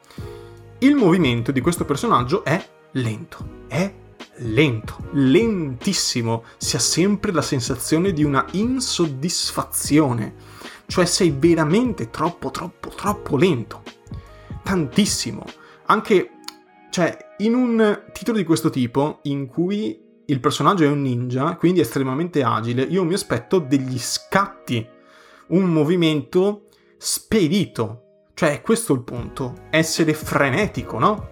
Il 0.80 0.94
movimento 0.94 1.52
di 1.52 1.60
questo 1.62 1.86
personaggio 1.86 2.44
è 2.44 2.62
lento. 2.92 3.64
È 3.66 3.90
lento, 4.36 4.96
lentissimo. 5.12 6.44
Si 6.58 6.76
ha 6.76 6.78
sempre 6.78 7.32
la 7.32 7.42
sensazione 7.42 8.12
di 8.12 8.24
una 8.24 8.44
insoddisfazione. 8.52 10.49
Cioè 10.90 11.04
sei 11.04 11.30
veramente 11.30 12.10
troppo, 12.10 12.50
troppo, 12.50 12.88
troppo 12.88 13.36
lento. 13.36 13.84
Tantissimo. 14.64 15.44
Anche, 15.86 16.30
cioè, 16.90 17.16
in 17.38 17.54
un 17.54 18.06
titolo 18.12 18.38
di 18.38 18.44
questo 18.44 18.70
tipo, 18.70 19.20
in 19.22 19.46
cui 19.46 20.02
il 20.26 20.40
personaggio 20.40 20.82
è 20.82 20.88
un 20.88 21.00
ninja, 21.00 21.54
quindi 21.54 21.78
estremamente 21.78 22.42
agile, 22.42 22.82
io 22.82 23.04
mi 23.04 23.14
aspetto 23.14 23.60
degli 23.60 24.00
scatti, 24.00 24.84
un 25.50 25.72
movimento 25.72 26.66
spedito. 26.98 28.24
Cioè, 28.34 28.60
questo 28.60 28.92
è 28.92 28.96
il 28.96 29.04
punto, 29.04 29.66
essere 29.70 30.12
frenetico, 30.12 30.98
no? 30.98 31.29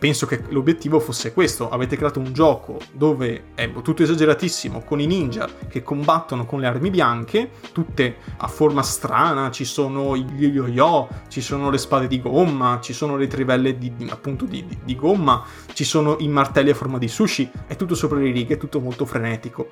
Penso 0.00 0.24
che 0.24 0.42
l'obiettivo 0.48 0.98
fosse 0.98 1.34
questo. 1.34 1.68
Avete 1.68 1.94
creato 1.94 2.18
un 2.18 2.32
gioco 2.32 2.80
dove 2.90 3.50
è 3.54 3.70
tutto 3.82 4.02
esageratissimo, 4.02 4.80
con 4.80 4.98
i 4.98 5.06
ninja 5.06 5.46
che 5.68 5.82
combattono 5.82 6.46
con 6.46 6.58
le 6.58 6.66
armi 6.66 6.88
bianche, 6.88 7.50
tutte 7.72 8.16
a 8.38 8.48
forma 8.48 8.82
strana, 8.82 9.50
ci 9.50 9.66
sono 9.66 10.16
gli 10.16 10.46
yo-yo, 10.46 11.06
ci 11.28 11.42
sono 11.42 11.68
le 11.68 11.76
spade 11.76 12.06
di 12.06 12.20
gomma, 12.20 12.80
ci 12.80 12.94
sono 12.94 13.18
le 13.18 13.26
trivelle 13.26 13.76
di, 13.76 13.92
appunto 14.08 14.46
di, 14.46 14.64
di, 14.66 14.78
di 14.82 14.96
gomma, 14.96 15.44
ci 15.74 15.84
sono 15.84 16.16
i 16.20 16.28
martelli 16.28 16.70
a 16.70 16.74
forma 16.74 16.96
di 16.96 17.06
sushi, 17.06 17.50
è 17.66 17.76
tutto 17.76 17.94
sopra 17.94 18.18
le 18.18 18.32
righe, 18.32 18.54
è 18.54 18.58
tutto 18.58 18.80
molto 18.80 19.04
frenetico. 19.04 19.68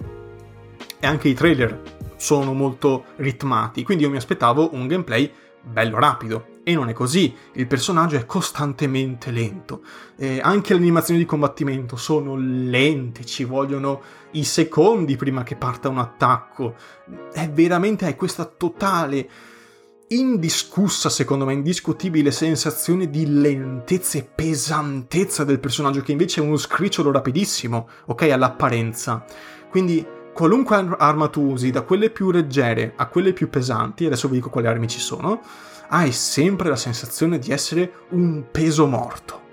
E 1.00 1.06
anche 1.06 1.28
i 1.28 1.34
trailer 1.34 1.80
sono 2.16 2.52
molto 2.52 3.04
ritmati, 3.16 3.82
quindi 3.82 4.04
io 4.04 4.10
mi 4.10 4.18
aspettavo 4.18 4.74
un 4.74 4.86
gameplay 4.86 5.32
bello 5.62 5.98
rapido. 5.98 6.56
E 6.62 6.74
non 6.74 6.90
è 6.90 6.92
così, 6.92 7.34
il 7.54 7.66
personaggio 7.66 8.16
è 8.16 8.26
costantemente 8.26 9.30
lento. 9.30 9.82
Eh, 10.16 10.38
anche 10.42 10.74
le 10.74 10.80
animazioni 10.80 11.18
di 11.18 11.24
combattimento 11.24 11.96
sono 11.96 12.36
lente, 12.36 13.24
ci 13.24 13.44
vogliono 13.44 14.02
i 14.32 14.44
secondi 14.44 15.16
prima 15.16 15.44
che 15.44 15.56
parta 15.56 15.88
un 15.88 15.98
attacco. 15.98 16.74
È 17.32 17.48
veramente 17.48 18.04
hai 18.04 18.16
questa 18.16 18.44
totale, 18.44 19.28
indiscussa, 20.08 21.08
secondo 21.08 21.46
me, 21.46 21.54
indiscutibile 21.54 22.30
sensazione 22.30 23.08
di 23.08 23.40
lentezza 23.40 24.18
e 24.18 24.24
pesantezza 24.24 25.44
del 25.44 25.60
personaggio, 25.60 26.02
che 26.02 26.12
invece 26.12 26.42
è 26.42 26.44
uno 26.44 26.58
scricciolo 26.58 27.10
rapidissimo, 27.10 27.88
ok, 28.06 28.30
all'apparenza. 28.30 29.24
Quindi 29.70 30.04
qualunque 30.38 30.76
arma 30.98 31.26
tu 31.26 31.50
usi, 31.50 31.72
da 31.72 31.82
quelle 31.82 32.10
più 32.10 32.30
leggere 32.30 32.92
a 32.94 33.06
quelle 33.06 33.32
più 33.32 33.50
pesanti, 33.50 34.06
adesso 34.06 34.28
vi 34.28 34.36
dico 34.36 34.50
quali 34.50 34.68
armi 34.68 34.86
ci 34.86 35.00
sono, 35.00 35.40
hai 35.88 36.12
sempre 36.12 36.68
la 36.68 36.76
sensazione 36.76 37.40
di 37.40 37.50
essere 37.50 38.04
un 38.10 38.44
peso 38.48 38.86
morto. 38.86 39.46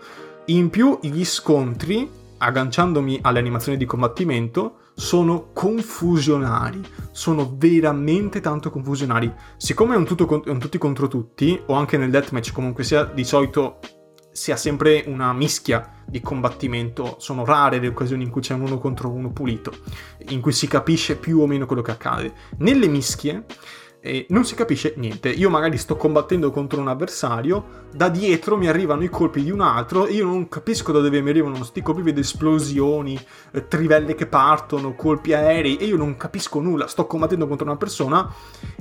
In 0.46 0.70
più 0.70 1.00
gli 1.01 1.25
scontri, 1.25 2.08
agganciandomi 2.38 3.18
alle 3.24 3.39
animazioni 3.39 3.80
di 3.80 3.86
combattimento, 3.86 4.82
sono 4.94 5.48
confusionari, 5.54 6.84
sono 7.10 7.56
veramente 7.58 8.39
tanto 8.39 8.70
confusionari. 8.70 9.34
Siccome 9.58 9.96
è 9.96 9.98
un, 9.98 10.06
tutto, 10.06 10.44
è 10.44 10.50
un 10.50 10.60
tutti 10.60 10.77
contro 10.77 11.08
tutti, 11.08 11.60
o 11.65 11.74
anche 11.74 11.98
nel 11.98 12.12
deathmatch 12.12 12.51
comunque 12.51 12.84
sia, 12.84 13.06
di 13.06 13.24
solito 13.24 13.80
si 14.36 14.51
ha 14.51 14.58
sempre 14.58 15.06
una 15.08 15.32
mischia 15.32 16.04
di 16.06 16.20
combattimento, 16.20 17.15
sono 17.20 17.46
rare 17.46 17.80
le 17.80 17.88
occasioni 17.88 18.24
in 18.24 18.30
cui 18.30 18.42
c'è 18.42 18.54
un 18.54 18.63
uno 18.63 18.80
contro 18.80 19.10
uno 19.10 19.32
pulito, 19.32 19.72
in 20.27 20.42
cui 20.42 20.51
si 20.51 20.68
capisce 20.68 21.15
più 21.15 21.39
o 21.39 21.48
meno 21.48 21.65
quello 21.65 21.82
che 21.82 21.92
accade. 21.92 22.34
Nelle 22.58 22.89
mischie 22.89 23.46
e 24.06 24.28
non 24.30 24.46
si 24.46 24.54
capisce 24.54 24.94
niente. 24.98 25.30
Io 25.30 25.50
magari 25.50 25.78
sto 25.78 25.98
combattendo 25.98 26.52
contro 26.52 26.80
un 26.80 26.90
avversario, 26.90 27.86
da 27.92 28.08
dietro 28.08 28.56
mi 28.56 28.68
arrivano 28.68 29.04
i 29.04 29.10
colpi 29.10 29.42
di 29.42 29.50
un 29.50 29.62
altro 29.62 30.08
io 30.08 30.26
non 30.26 30.48
capisco 30.48 30.92
da 30.92 31.00
dove 31.00 31.22
mi 31.22 31.30
arrivano 31.30 31.56
questi 31.56 31.82
colpi, 31.82 32.04
vedo 32.04 32.20
esplosioni, 32.20 33.20
eh, 33.52 33.68
trivelle 33.68 34.14
che 34.14 34.28
partono, 34.28 34.94
colpi 34.94 35.34
aerei 35.34 35.78
e 35.78 35.86
io 35.86 35.98
non 35.98 36.18
capisco 36.18 36.60
nulla. 36.60 36.88
Sto 36.88 37.08
combattendo 37.08 37.48
contro 37.48 37.66
una 37.66 37.78
persona 37.78 38.32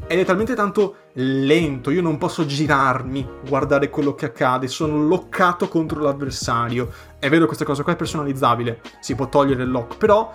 ed 0.07 0.19
è 0.19 0.25
talmente 0.27 0.55
tanto 0.55 0.97
lento, 1.15 1.91
io 1.91 2.03
non 2.03 2.19
posso 2.19 2.45
girarmi, 2.45 3.27
guardare 3.49 3.89
quello 3.89 4.15
che 4.15 4.27
accade, 4.27 4.69
sono 4.69 5.07
loccato 5.07 5.69
contro 5.69 6.01
l'avversario. 6.01 6.93
È 7.19 7.31
vero 7.31 7.47
questa 7.47 7.65
cosa 7.65 7.83
qua 7.83 7.95
è 7.95 7.97
personalizzabile, 7.97 8.81
si 9.01 9.15
può 9.15 9.29
togliere 9.31 9.63
il 9.63 9.71
lock, 9.71 9.97
però 9.97 10.31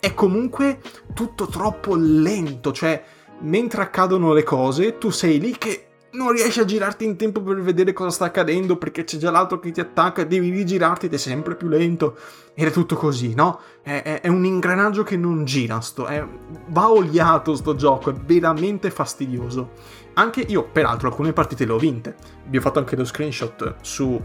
è 0.00 0.14
comunque 0.14 0.80
tutto 1.14 1.46
troppo 1.46 1.94
lento, 1.94 2.72
cioè 2.72 3.20
mentre 3.42 3.82
accadono 3.82 4.32
le 4.32 4.42
cose, 4.42 4.98
tu 4.98 5.10
sei 5.10 5.38
lì 5.38 5.56
che 5.56 5.86
non 6.12 6.32
riesci 6.32 6.60
a 6.60 6.64
girarti 6.64 7.04
in 7.04 7.16
tempo 7.16 7.40
per 7.40 7.60
vedere 7.62 7.92
cosa 7.92 8.10
sta 8.10 8.26
accadendo 8.26 8.76
perché 8.76 9.04
c'è 9.04 9.16
già 9.16 9.30
l'altro 9.30 9.58
che 9.58 9.70
ti 9.70 9.80
attacca, 9.80 10.24
devi 10.24 10.50
rigirarti 10.50 11.06
ed 11.06 11.14
è 11.14 11.16
sempre 11.16 11.54
più 11.54 11.68
lento. 11.68 12.16
Ed 12.54 12.66
è 12.66 12.70
tutto 12.70 12.96
così, 12.96 13.34
no? 13.34 13.60
È, 13.80 14.02
è, 14.02 14.20
è 14.20 14.28
un 14.28 14.44
ingranaggio 14.44 15.04
che 15.04 15.16
non 15.16 15.44
gira, 15.44 15.80
sto, 15.80 16.04
è, 16.04 16.22
va 16.66 16.90
oliato 16.90 17.54
sto 17.54 17.74
gioco, 17.74 18.10
è 18.10 18.12
veramente 18.12 18.90
fastidioso. 18.90 19.70
Anche 20.14 20.40
io, 20.40 20.68
peraltro, 20.70 21.08
alcune 21.08 21.32
partite 21.32 21.64
le 21.64 21.72
ho 21.72 21.78
vinte. 21.78 22.14
Vi 22.46 22.58
ho 22.58 22.60
fatto 22.60 22.78
anche 22.78 22.94
lo 22.94 23.06
screenshot 23.06 23.76
su 23.80 24.20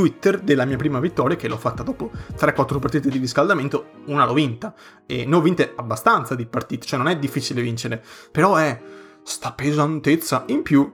Twitter 0.00 0.40
della 0.40 0.64
mia 0.64 0.78
prima 0.78 0.98
vittoria, 0.98 1.36
che 1.36 1.46
l'ho 1.46 1.58
fatta 1.58 1.82
dopo 1.82 2.10
3-4 2.34 2.78
partite 2.78 3.10
di 3.10 3.18
riscaldamento, 3.18 3.90
una 4.06 4.24
l'ho 4.24 4.32
vinta. 4.32 4.74
E 5.04 5.26
ne 5.26 5.36
ho 5.36 5.42
vinte 5.42 5.74
abbastanza 5.76 6.34
di 6.34 6.46
partite, 6.46 6.86
cioè 6.86 6.98
non 6.98 7.08
è 7.08 7.18
difficile 7.18 7.60
vincere, 7.60 8.02
però 8.30 8.56
è 8.56 8.80
sta 9.22 9.52
pesantezza. 9.52 10.44
In 10.46 10.62
più, 10.62 10.90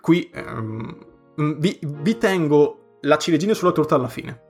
qui 0.00 0.28
ehm, 0.34 1.06
vi, 1.58 1.78
vi 1.80 2.18
tengo 2.18 2.98
la 3.02 3.18
ciliegina 3.18 3.54
sulla 3.54 3.70
torta 3.70 3.94
alla 3.94 4.08
fine. 4.08 4.42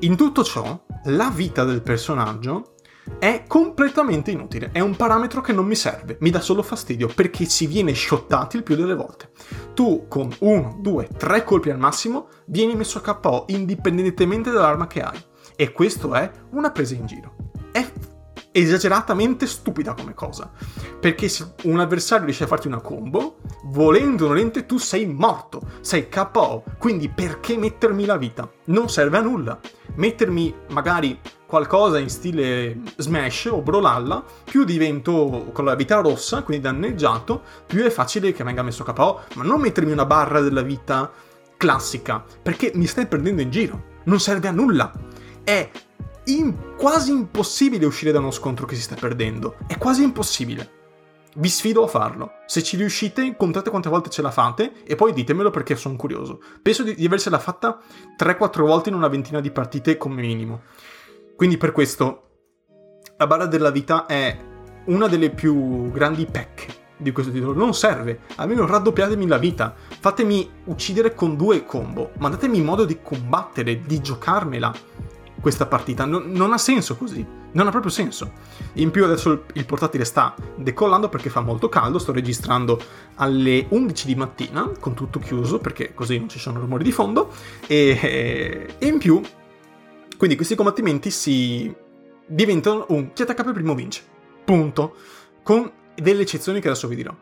In 0.00 0.16
tutto 0.16 0.42
ciò, 0.42 0.82
la 1.04 1.28
vita 1.28 1.64
del 1.64 1.82
personaggio 1.82 2.73
è 3.18 3.44
completamente 3.46 4.30
inutile, 4.30 4.70
è 4.72 4.80
un 4.80 4.96
parametro 4.96 5.40
che 5.40 5.52
non 5.52 5.66
mi 5.66 5.74
serve, 5.74 6.16
mi 6.20 6.30
dà 6.30 6.40
solo 6.40 6.62
fastidio 6.62 7.08
perché 7.14 7.44
si 7.44 7.66
viene 7.66 7.94
shottati 7.94 8.56
il 8.56 8.62
più 8.62 8.76
delle 8.76 8.94
volte. 8.94 9.30
Tu 9.74 10.06
con 10.08 10.34
1, 10.38 10.78
2, 10.80 11.08
3 11.16 11.44
colpi 11.44 11.70
al 11.70 11.78
massimo 11.78 12.28
vieni 12.46 12.74
messo 12.74 12.98
a 12.98 13.14
KO 13.14 13.44
indipendentemente 13.48 14.50
dall'arma 14.50 14.86
che 14.86 15.02
hai 15.02 15.22
e 15.56 15.72
questo 15.72 16.14
è 16.14 16.30
una 16.50 16.70
presa 16.70 16.94
in 16.94 17.06
giro. 17.06 17.34
È 17.70 17.86
esageratamente 18.56 19.46
stupida 19.46 19.94
come 19.94 20.14
cosa. 20.14 20.50
Perché 21.00 21.28
se 21.28 21.54
un 21.64 21.80
avversario 21.80 22.24
riesce 22.24 22.44
a 22.44 22.46
farti 22.46 22.68
una 22.68 22.80
combo, 22.80 23.38
volendo 23.64 24.26
o 24.26 24.28
nolente 24.28 24.64
tu 24.64 24.78
sei 24.78 25.06
morto, 25.06 25.60
sei 25.80 26.08
KO, 26.08 26.62
quindi 26.78 27.08
perché 27.08 27.56
mettermi 27.56 28.04
la 28.04 28.16
vita? 28.16 28.48
Non 28.66 28.88
serve 28.88 29.18
a 29.18 29.22
nulla. 29.22 29.58
Mettermi 29.96 30.54
magari 30.70 31.18
qualcosa 31.46 31.98
in 31.98 32.08
stile 32.08 32.78
Smash 32.96 33.46
o 33.46 33.62
Brolalla, 33.62 34.24
più 34.44 34.64
divento 34.64 35.50
con 35.52 35.64
la 35.64 35.74
vita 35.74 36.00
rossa, 36.00 36.42
quindi 36.42 36.64
danneggiato, 36.64 37.42
più 37.66 37.84
è 37.84 37.90
facile 37.90 38.32
che 38.32 38.42
venga 38.44 38.62
messo 38.62 38.82
KO, 38.84 39.20
ma 39.34 39.44
non 39.44 39.60
mettermi 39.60 39.92
una 39.92 40.06
barra 40.06 40.40
della 40.40 40.62
vita 40.62 41.10
classica, 41.56 42.24
perché 42.42 42.72
mi 42.74 42.86
stai 42.86 43.06
prendendo 43.06 43.42
in 43.42 43.50
giro, 43.50 43.84
non 44.04 44.18
serve 44.18 44.48
a 44.48 44.52
nulla. 44.52 44.90
È 45.44 45.70
in- 46.24 46.74
quasi 46.76 47.10
impossibile 47.10 47.86
uscire 47.86 48.12
da 48.12 48.18
uno 48.18 48.30
scontro 48.30 48.66
che 48.66 48.74
si 48.74 48.82
sta 48.82 48.96
perdendo. 48.96 49.56
È 49.66 49.78
quasi 49.78 50.02
impossibile. 50.02 50.83
Vi 51.36 51.48
sfido 51.48 51.84
a 51.84 51.88
farlo. 51.88 52.32
Se 52.46 52.62
ci 52.62 52.76
riuscite, 52.76 53.36
contate 53.36 53.70
quante 53.70 53.88
volte 53.88 54.10
ce 54.10 54.22
la 54.22 54.30
fate 54.30 54.72
e 54.84 54.94
poi 54.94 55.12
ditemelo 55.12 55.50
perché 55.50 55.74
sono 55.76 55.96
curioso. 55.96 56.40
Penso 56.62 56.82
di, 56.82 56.94
di 56.94 57.06
aversela 57.06 57.38
fatta 57.38 57.80
3-4 58.18 58.60
volte 58.62 58.88
in 58.88 58.94
una 58.94 59.08
ventina 59.08 59.40
di 59.40 59.50
partite 59.50 59.96
come 59.96 60.22
minimo. 60.22 60.62
Quindi 61.36 61.56
per 61.56 61.72
questo 61.72 62.20
la 63.16 63.26
barra 63.26 63.46
della 63.46 63.70
vita 63.70 64.06
è 64.06 64.36
una 64.86 65.08
delle 65.08 65.30
più 65.30 65.90
grandi 65.90 66.26
pecche 66.26 66.82
di 66.96 67.12
questo 67.12 67.32
titolo. 67.32 67.52
Non 67.52 67.74
serve. 67.74 68.20
Almeno 68.36 68.66
raddoppiatemi 68.66 69.26
la 69.26 69.38
vita. 69.38 69.74
Fatemi 69.76 70.48
uccidere 70.64 71.14
con 71.14 71.36
due 71.36 71.64
combo. 71.64 72.12
Mandatemi 72.18 72.60
modo 72.60 72.84
di 72.84 72.98
combattere, 73.02 73.82
di 73.82 74.00
giocarmela 74.00 74.72
questa 75.40 75.66
partita. 75.66 76.04
Non, 76.04 76.30
non, 76.30 76.52
ha 76.52 76.58
senso 76.58 76.96
così. 76.96 77.26
Non 77.54 77.68
ha 77.68 77.70
proprio 77.70 77.90
senso. 77.90 78.32
In 78.74 78.90
più 78.90 79.04
adesso 79.04 79.30
il, 79.30 79.42
il, 79.54 79.64
portatile 79.64 80.04
sta 80.04 80.34
decollando 80.56 81.08
perché 81.08 81.30
fa 81.30 81.40
molto 81.40 81.68
caldo. 81.68 81.98
Sto 81.98 82.12
registrando 82.12 82.80
alle 83.16 83.66
11 83.68 84.06
di 84.06 84.14
mattina 84.16 84.70
con 84.80 84.94
tutto 84.94 85.20
chiuso 85.20 85.58
perché 85.58 85.94
così 85.94 86.18
non 86.18 86.28
ci 86.28 86.38
sono 86.38 86.58
rumori 86.58 86.82
di 86.82 86.92
fondo. 86.92 87.30
E, 87.66 88.76
e 88.76 88.86
in 88.86 88.98
più, 88.98 89.20
quindi 90.16 90.34
questi 90.36 90.56
combattimenti 90.56 91.10
si 91.10 91.72
diventano 92.26 92.86
un 92.88 93.12
chi 93.12 93.22
attacca 93.22 93.44
per 93.44 93.52
primo 93.52 93.74
vince. 93.74 94.02
Punto. 94.44 94.96
Con 95.42 95.70
delle 95.94 96.22
eccezioni 96.22 96.60
che 96.60 96.68
adesso 96.68 96.88
vi 96.88 96.96
dirò. 96.96 97.14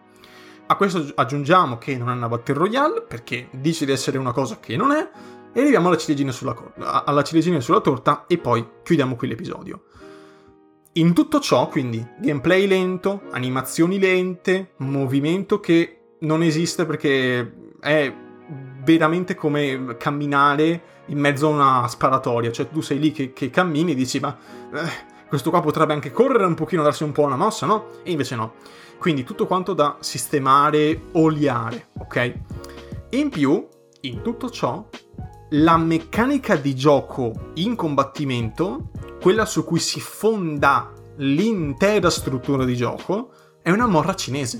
A 0.65 0.77
questo 0.77 1.13
aggiungiamo 1.15 1.77
che 1.77 1.99
non 1.99 2.09
è 2.09 2.13
una 2.15 2.29
Battle 2.29 2.55
Royale 2.55 3.03
perché 3.03 3.49
dice 3.51 3.85
di 3.85 3.93
essere 3.93 4.17
una 4.17 4.33
cosa 4.33 4.59
che 4.59 4.77
non 4.79 4.93
è 4.93 5.11
e 5.53 5.61
arriviamo 5.61 5.89
alla 5.89 5.99
ciliegina 5.99 6.33
sulla, 6.33 6.57
alla 7.05 7.23
ciliegina 7.23 7.61
sulla 7.61 7.81
torta 7.81 8.25
e 8.27 8.39
poi 8.39 8.67
chiudiamo 8.83 9.15
qui 9.17 9.29
l'episodio. 9.29 9.83
In 10.97 11.15
tutto 11.15 11.41
ciò, 11.41 11.69
quindi, 11.69 12.07
gameplay 12.19 12.67
lento, 12.67 13.23
animazioni 13.31 13.99
lente, 13.99 14.73
movimento 14.79 15.59
che 15.59 16.17
non 16.19 16.43
esiste 16.43 16.85
perché 16.85 17.55
è 17.81 18.15
veramente 18.85 19.35
come 19.35 19.97
camminare 19.97 20.83
in 21.07 21.19
mezzo 21.19 21.49
a 21.49 21.51
una 21.51 21.89
sparatoria, 21.89 22.53
cioè 22.53 22.69
tu 22.69 22.83
sei 22.83 22.99
lì 22.99 23.11
che, 23.11 23.33
che 23.33 23.49
cammini 23.49 23.93
e 23.93 23.95
dici 23.95 24.21
ma 24.21 24.37
eh, 24.75 25.27
questo 25.29 25.49
qua 25.49 25.61
potrebbe 25.61 25.95
anche 25.95 26.13
correre 26.13 26.45
un 26.45 26.55
pochino, 26.55 26.83
darsi 26.83 27.05
un 27.05 27.13
po' 27.13 27.23
una 27.23 27.37
mossa, 27.37 27.65
no? 27.65 27.87
E 28.03 28.11
invece 28.11 28.37
no. 28.37 28.53
Quindi 28.99 29.25
tutto 29.25 29.47
quanto 29.47 29.73
da 29.73 29.97
sistemare, 30.01 31.05
oliare, 31.13 31.89
ok? 32.01 32.35
In 33.11 33.31
più, 33.31 33.67
in 34.03 34.21
tutto 34.21 34.51
ciò, 34.51 34.87
la 35.53 35.79
meccanica 35.79 36.57
di 36.57 36.75
gioco 36.75 37.51
in 37.55 37.77
combattimento, 37.77 38.91
quella 39.23 39.47
su 39.47 39.63
cui 39.63 39.79
si 39.79 40.01
fonda 40.01 40.93
l'intera 41.19 42.11
struttura 42.11 42.65
di 42.65 42.75
gioco, 42.75 43.31
è 43.63 43.71
una 43.71 43.87
morra 43.87 44.17
cinese. 44.17 44.59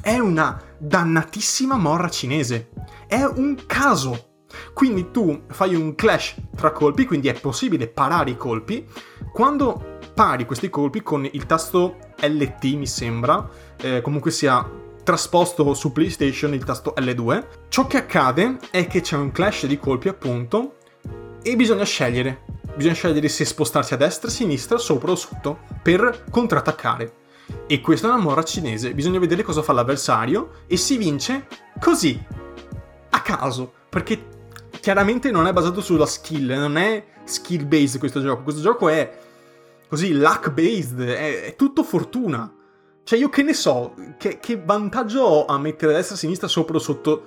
È 0.00 0.18
una 0.18 0.58
dannatissima 0.78 1.76
morra 1.76 2.08
cinese. 2.08 2.70
È 3.06 3.22
un 3.22 3.54
caso. 3.66 4.30
Quindi 4.72 5.10
tu 5.10 5.42
fai 5.48 5.74
un 5.74 5.94
clash 5.94 6.36
tra 6.56 6.72
colpi, 6.72 7.04
quindi 7.04 7.28
è 7.28 7.38
possibile 7.38 7.86
parare 7.86 8.30
i 8.30 8.36
colpi. 8.38 8.88
Quando 9.30 9.98
pari 10.14 10.46
questi 10.46 10.70
colpi 10.70 11.02
con 11.02 11.28
il 11.30 11.44
tasto 11.44 11.98
LT, 12.18 12.64
mi 12.76 12.86
sembra, 12.86 13.46
eh, 13.76 14.00
comunque 14.00 14.30
sia 14.30 14.66
trasposto 15.04 15.74
su 15.74 15.92
PlayStation 15.92 16.54
il 16.54 16.64
tasto 16.64 16.94
L2, 16.96 17.44
ciò 17.68 17.86
che 17.86 17.98
accade 17.98 18.56
è 18.70 18.86
che 18.86 19.02
c'è 19.02 19.16
un 19.16 19.32
clash 19.32 19.66
di 19.66 19.78
colpi 19.78 20.08
appunto 20.08 20.76
e 21.42 21.56
bisogna 21.56 21.84
scegliere. 21.84 22.51
Bisogna 22.74 22.94
scegliere 22.94 23.28
se 23.28 23.44
spostarsi 23.44 23.94
a 23.94 23.96
destra, 23.96 24.28
a 24.28 24.32
sinistra, 24.32 24.78
sopra 24.78 25.10
o 25.10 25.14
sotto 25.14 25.60
per 25.82 26.24
contrattaccare. 26.30 27.20
E 27.66 27.80
questa 27.80 28.08
è 28.08 28.10
una 28.10 28.20
mora 28.20 28.42
cinese, 28.44 28.94
bisogna 28.94 29.18
vedere 29.18 29.42
cosa 29.42 29.62
fa 29.62 29.72
l'avversario 29.72 30.62
e 30.66 30.76
si 30.76 30.96
vince 30.96 31.46
così, 31.80 32.18
a 33.10 33.20
caso, 33.20 33.72
perché 33.88 34.26
chiaramente 34.80 35.30
non 35.30 35.46
è 35.46 35.52
basato 35.52 35.80
sulla 35.80 36.06
skill, 36.06 36.52
non 36.52 36.76
è 36.76 37.04
skill 37.24 37.66
based 37.66 37.98
questo 37.98 38.20
gioco, 38.22 38.42
questo 38.42 38.62
gioco 38.62 38.88
è 38.88 39.18
così 39.88 40.14
luck 40.14 40.50
based, 40.50 41.00
è, 41.00 41.42
è 41.42 41.56
tutto 41.56 41.82
fortuna. 41.82 42.50
Cioè 43.04 43.18
io 43.18 43.28
che 43.28 43.42
ne 43.42 43.52
so, 43.52 43.94
che, 44.16 44.38
che 44.38 44.62
vantaggio 44.64 45.20
ho 45.20 45.44
a 45.44 45.58
mettere 45.58 45.92
a 45.92 45.96
destra, 45.96 46.14
a 46.14 46.18
sinistra, 46.18 46.48
sopra 46.48 46.76
o 46.76 46.80
sotto 46.80 47.26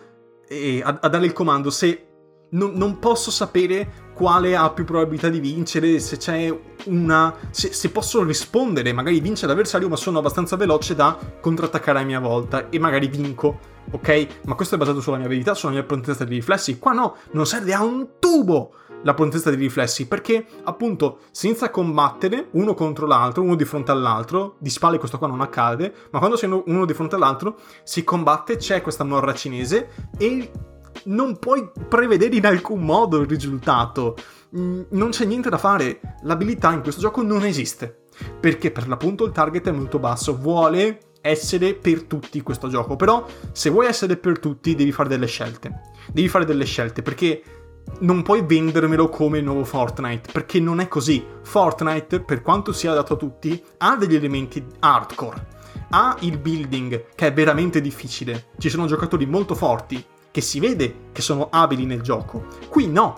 a, 0.83 0.97
a 1.01 1.07
dare 1.07 1.25
il 1.25 1.33
comando 1.33 1.69
se 1.69 2.04
non, 2.49 2.73
non, 2.73 2.99
posso 2.99 3.31
sapere 3.31 4.03
quale 4.13 4.55
ha 4.55 4.69
più 4.69 4.85
probabilità 4.85 5.29
di 5.29 5.39
vincere, 5.39 5.99
se 5.99 6.17
c'è 6.17 6.57
una... 6.85 7.33
Se, 7.49 7.73
se, 7.73 7.89
posso 7.89 8.23
rispondere, 8.23 8.93
magari 8.93 9.19
vince 9.19 9.47
l'avversario, 9.47 9.89
ma 9.89 9.95
sono 9.95 10.19
abbastanza 10.19 10.55
veloce 10.55 10.95
da 10.95 11.17
contrattaccare 11.41 11.99
a 11.99 12.03
mia 12.03 12.19
volta 12.19 12.69
e 12.69 12.79
magari 12.79 13.07
vinco, 13.07 13.59
ok? 13.91 14.27
Ma 14.45 14.55
questo 14.55 14.75
è 14.75 14.77
basato 14.77 15.01
sulla 15.01 15.17
mia 15.17 15.25
abilità, 15.25 15.53
sulla 15.53 15.73
mia 15.73 15.83
prontezza 15.83 16.23
di 16.23 16.35
riflessi. 16.35 16.79
Qua 16.79 16.93
no, 16.93 17.15
non 17.31 17.45
serve 17.45 17.73
a 17.73 17.83
un 17.83 18.07
tubo 18.19 18.73
la 19.05 19.13
prontezza 19.13 19.49
di 19.51 19.55
riflessi, 19.55 20.07
perché 20.07 20.45
appunto 20.63 21.19
senza 21.31 21.69
combattere 21.69 22.47
uno 22.51 22.73
contro 22.73 23.05
l'altro, 23.05 23.43
uno 23.43 23.55
di 23.55 23.63
fronte 23.63 23.91
all'altro, 23.91 24.55
di 24.59 24.69
spalle 24.69 24.97
questo 24.97 25.17
qua 25.17 25.27
non 25.27 25.41
accade, 25.41 25.93
ma 26.11 26.19
quando 26.19 26.35
sei 26.35 26.49
uno 26.65 26.85
di 26.85 26.93
fronte 26.93 27.15
all'altro 27.15 27.57
si 27.83 28.03
combatte, 28.03 28.57
c'è 28.57 28.81
questa 28.81 29.03
morra 29.03 29.33
cinese 29.33 29.89
e 30.17 30.51
non 31.03 31.37
puoi 31.37 31.69
prevedere 31.87 32.35
in 32.35 32.45
alcun 32.45 32.81
modo 32.81 33.21
il 33.21 33.27
risultato. 33.27 34.15
Mm, 34.57 34.81
non 34.89 35.09
c'è 35.09 35.25
niente 35.25 35.49
da 35.49 35.57
fare. 35.57 35.99
L'abilità 36.23 36.71
in 36.71 36.81
questo 36.81 37.01
gioco 37.01 37.21
non 37.21 37.45
esiste. 37.45 38.03
Perché 38.39 38.71
per 38.71 38.87
l'appunto 38.87 39.25
il 39.25 39.31
target 39.31 39.67
è 39.67 39.71
molto 39.71 39.99
basso. 39.99 40.37
Vuole 40.37 40.99
essere 41.21 41.73
per 41.73 42.03
tutti 42.03 42.41
questo 42.41 42.67
gioco. 42.67 42.95
Però 42.95 43.25
se 43.51 43.69
vuoi 43.69 43.87
essere 43.87 44.17
per 44.17 44.39
tutti 44.39 44.75
devi 44.75 44.91
fare 44.91 45.09
delle 45.09 45.27
scelte. 45.27 45.81
Devi 46.11 46.27
fare 46.27 46.45
delle 46.45 46.65
scelte 46.65 47.01
perché 47.01 47.41
non 47.99 48.23
puoi 48.23 48.41
vendermelo 48.41 49.09
come 49.09 49.37
il 49.37 49.43
nuovo 49.43 49.63
Fortnite, 49.63 50.31
perché 50.31 50.59
non 50.59 50.79
è 50.79 50.87
così. 50.87 51.25
Fortnite, 51.41 52.19
per 52.19 52.41
quanto 52.41 52.71
sia 52.71 52.91
adatto 52.91 53.13
a 53.13 53.17
tutti, 53.17 53.61
ha 53.77 53.95
degli 53.95 54.15
elementi 54.15 54.65
hardcore. 54.79 55.53
Ha 55.91 56.17
il 56.21 56.37
building, 56.37 57.05
che 57.15 57.27
è 57.27 57.33
veramente 57.33 57.79
difficile. 57.81 58.47
Ci 58.57 58.69
sono 58.69 58.87
giocatori 58.87 59.25
molto 59.25 59.55
forti, 59.55 60.03
che 60.35 60.41
si 60.41 60.59
vede 60.59 61.11
che 61.13 61.21
sono 61.21 61.47
abili 61.49 61.85
nel 61.85 62.01
gioco. 62.01 62.47
Qui 62.67 62.89
no. 62.89 63.15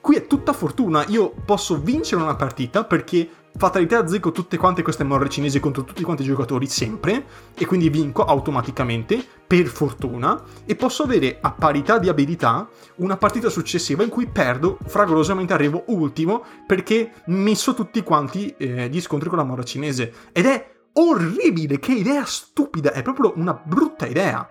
Qui 0.00 0.14
è 0.14 0.28
tutta 0.28 0.52
fortuna. 0.52 1.04
Io 1.08 1.34
posso 1.44 1.80
vincere 1.80 2.22
una 2.22 2.36
partita 2.36 2.84
perché 2.84 3.28
fatalità 3.56 3.98
azzecco 3.98 4.30
tutte 4.30 4.56
quante 4.56 4.82
queste 4.82 5.02
morre 5.02 5.28
cinesi 5.28 5.58
contro 5.58 5.82
tutti 5.82 6.04
quanti 6.04 6.22
i 6.22 6.26
giocatori 6.26 6.68
sempre 6.68 7.26
e 7.56 7.66
quindi 7.66 7.88
vinco 7.88 8.24
automaticamente 8.24 9.20
per 9.44 9.66
fortuna 9.66 10.40
e 10.64 10.76
posso 10.76 11.02
avere 11.02 11.38
a 11.40 11.50
parità 11.50 11.98
di 11.98 12.08
abilità 12.08 12.68
una 12.98 13.16
partita 13.16 13.48
successiva 13.48 14.04
in 14.04 14.08
cui 14.08 14.28
perdo 14.28 14.78
fragorosamente 14.86 15.52
arrivo 15.52 15.82
ultimo 15.88 16.44
perché 16.68 17.14
messo 17.26 17.74
tutti 17.74 18.00
quanti 18.04 18.54
eh, 18.56 18.88
gli 18.88 19.00
scontri 19.00 19.28
con 19.28 19.38
la 19.38 19.44
morra 19.44 19.64
cinese 19.64 20.12
ed 20.30 20.46
è 20.46 20.70
orribile 20.92 21.80
che 21.80 21.94
idea 21.94 22.24
stupida 22.24 22.92
è 22.92 23.02
proprio 23.02 23.32
una 23.34 23.60
brutta 23.60 24.06
idea 24.06 24.48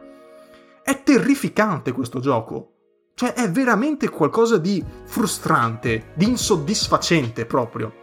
è 0.90 1.04
terrificante 1.04 1.92
questo 1.92 2.20
gioco. 2.20 2.74
Cioè 3.14 3.34
è 3.34 3.52
veramente 3.52 4.10
qualcosa 4.10 4.58
di 4.58 4.84
frustrante, 5.04 6.14
di 6.16 6.26
insoddisfacente 6.26 7.46
proprio. 7.46 7.94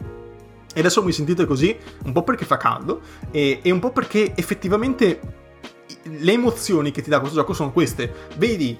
E 0.72 0.78
adesso 0.78 1.02
mi 1.02 1.10
sentite 1.10 1.46
così, 1.46 1.76
un 2.04 2.12
po' 2.12 2.22
perché 2.22 2.44
fa 2.44 2.58
caldo 2.58 3.00
e, 3.32 3.58
e 3.60 3.70
un 3.72 3.80
po' 3.80 3.90
perché 3.90 4.36
effettivamente 4.36 5.20
le 6.04 6.32
emozioni 6.32 6.92
che 6.92 7.02
ti 7.02 7.10
dà 7.10 7.18
questo 7.18 7.38
gioco 7.38 7.54
sono 7.54 7.72
queste. 7.72 8.28
Vedi 8.36 8.78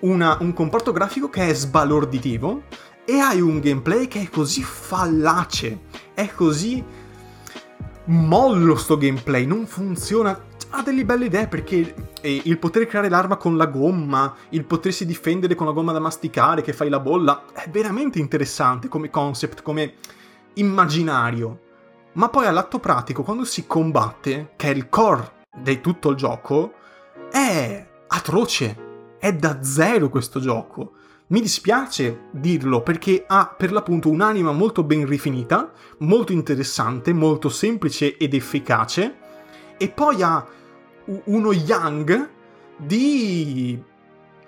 una, 0.00 0.36
un 0.40 0.52
comporto 0.52 0.92
grafico 0.92 1.28
che 1.28 1.48
è 1.48 1.52
sbalorditivo 1.52 2.62
e 3.04 3.18
hai 3.18 3.40
un 3.40 3.58
gameplay 3.58 4.06
che 4.06 4.20
è 4.20 4.28
così 4.28 4.62
fallace, 4.62 5.80
è 6.14 6.28
così 6.28 6.84
mollo 8.04 8.76
sto 8.76 8.96
gameplay, 8.96 9.44
non 9.44 9.66
funziona 9.66 10.38
ha 10.70 10.82
delle 10.82 11.04
belle 11.04 11.26
idee 11.26 11.48
perché 11.48 11.94
eh, 12.20 12.42
il 12.44 12.58
poter 12.58 12.86
creare 12.86 13.08
l'arma 13.08 13.36
con 13.36 13.56
la 13.56 13.66
gomma, 13.66 14.34
il 14.50 14.64
potersi 14.64 15.04
difendere 15.04 15.54
con 15.54 15.66
la 15.66 15.72
gomma 15.72 15.92
da 15.92 16.00
masticare 16.00 16.62
che 16.62 16.72
fai 16.72 16.88
la 16.88 17.00
bolla, 17.00 17.44
è 17.52 17.68
veramente 17.70 18.18
interessante 18.18 18.88
come 18.88 19.10
concept, 19.10 19.62
come 19.62 19.94
immaginario. 20.54 21.68
Ma 22.12 22.28
poi 22.28 22.46
all'atto 22.46 22.78
pratico, 22.78 23.22
quando 23.22 23.44
si 23.44 23.66
combatte, 23.66 24.52
che 24.56 24.68
è 24.68 24.74
il 24.74 24.88
core 24.88 25.38
di 25.56 25.80
tutto 25.80 26.10
il 26.10 26.16
gioco, 26.16 26.74
è 27.30 27.88
atroce. 28.08 28.88
È 29.18 29.32
da 29.32 29.62
zero 29.62 30.08
questo 30.08 30.40
gioco. 30.40 30.92
Mi 31.28 31.40
dispiace 31.40 32.28
dirlo 32.32 32.82
perché 32.82 33.24
ha 33.26 33.54
per 33.56 33.70
l'appunto 33.70 34.08
un'anima 34.08 34.50
molto 34.50 34.82
ben 34.82 35.06
rifinita, 35.06 35.70
molto 35.98 36.32
interessante, 36.32 37.12
molto 37.12 37.48
semplice 37.48 38.16
ed 38.16 38.34
efficace, 38.34 39.18
e 39.76 39.88
poi 39.88 40.22
ha 40.22 40.44
uno 41.24 41.52
Yang 41.52 42.28
di 42.76 43.82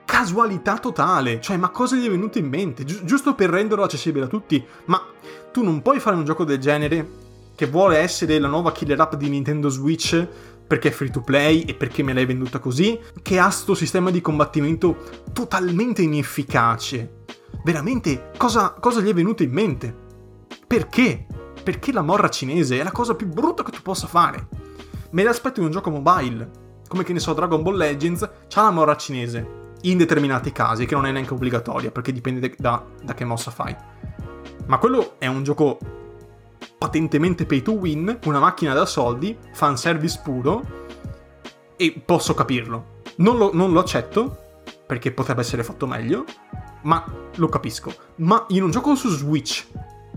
casualità 0.05 0.79
totale. 0.79 1.41
Cioè, 1.41 1.57
ma 1.57 1.71
cosa 1.71 1.97
gli 1.97 2.07
è 2.07 2.11
venuto 2.11 2.39
in 2.39 2.47
mente? 2.47 2.85
Gi- 2.85 3.05
giusto 3.05 3.35
per 3.35 3.51
renderlo 3.51 3.85
accessibile 3.85 4.27
a 4.27 4.29
tutti. 4.29 4.65
Ma 4.87 5.03
tu 5.51 5.63
non 5.63 5.83
puoi 5.83 6.01
fare 6.01 6.17
un 6.17 6.25
gioco 6.25 6.45
del 6.45 6.59
genere 6.59 7.21
che 7.55 7.67
vuole 7.67 7.99
essere 7.99 8.39
la 8.39 8.49
nuova 8.49 8.73
killer 8.73 9.01
app 9.01 9.15
di 9.15 9.29
Nintendo 9.29 9.69
Switch 9.69 10.27
perché 10.67 10.89
è 10.89 10.93
free 10.93 11.11
to 11.11 11.21
play 11.21 11.63
e 11.63 11.75
perché 11.75 12.03
me 12.03 12.15
l'hai 12.15 12.25
venduta 12.25 12.59
così, 12.59 12.99
che 13.21 13.39
ha 13.39 13.51
sto 13.51 13.75
sistema 13.75 14.11
di 14.11 14.23
combattimento 14.23 14.97
totalmente 15.33 16.01
inefficace. 16.01 17.25
Veramente, 17.63 18.31
cosa, 18.39 18.75
cosa 18.81 19.01
gli 19.01 19.09
è 19.09 19.15
venuto 19.15 19.43
in 19.43 19.51
mente? 19.51 19.95
Perché? 20.67 21.27
Perché 21.63 21.93
la 21.93 22.01
morra 22.01 22.31
cinese 22.31 22.81
è 22.81 22.83
la 22.83 22.91
cosa 22.91 23.15
più 23.15 23.27
brutta 23.27 23.63
che 23.63 23.71
tu 23.71 23.83
possa 23.83 24.07
fare 24.07 24.62
me 25.13 25.23
l'aspetto 25.23 25.61
in 25.61 25.67
un 25.67 25.73
gioco 25.73 25.91
mobile, 25.91 26.51
come 26.89 27.05
che 27.05 27.13
ne 27.13 27.21
so 27.21 27.33
Dragon 27.33 27.63
Ball 27.63 27.77
Legends, 27.77 28.29
c'ha 28.49 28.63
la 28.63 28.71
morra 28.71 28.97
cinese, 28.97 29.75
in 29.83 29.99
determinati 29.99 30.53
casi, 30.53 30.85
che 30.87 30.95
non 30.95 31.07
è 31.07 31.13
neanche 31.13 31.33
obbligatoria, 31.33 31.91
perché 31.91 32.13
dipende 32.13 32.55
da, 32.59 32.85
da 33.03 33.15
che 33.15 33.25
mossa 33.25 33.51
fai. 33.51 33.75
Ma 34.67 34.79
quello 34.79 35.15
è 35.19 35.27
un 35.27 35.43
gioco 35.43 35.79
patentemente 36.79 37.47
pay 37.47 37.63
to 37.63 37.73
win, 37.73 38.19
una 38.25 38.39
macchina 38.41 38.75
da 38.75 38.87
soldi, 38.87 39.37
fanservice 39.53 40.21
puro, 40.23 40.63
e 41.77 42.03
posso 42.05 42.35
capirlo. 42.35 43.01
Non 43.17 43.37
lo, 43.37 43.51
non 43.53 43.73
lo 43.73 43.81
accetto, 43.81 44.37
perché 44.87 45.13
potrebbe 45.13 45.41
essere 45.41 45.65
fatto 45.65 45.87
meglio, 45.87 46.25
ma 46.83 47.05
lo 47.37 47.49
capisco. 47.49 47.95
Ma 48.17 48.45
in 48.49 48.63
un 48.63 48.71
gioco 48.71 48.95
su 48.95 49.09
Switch, 49.09 49.67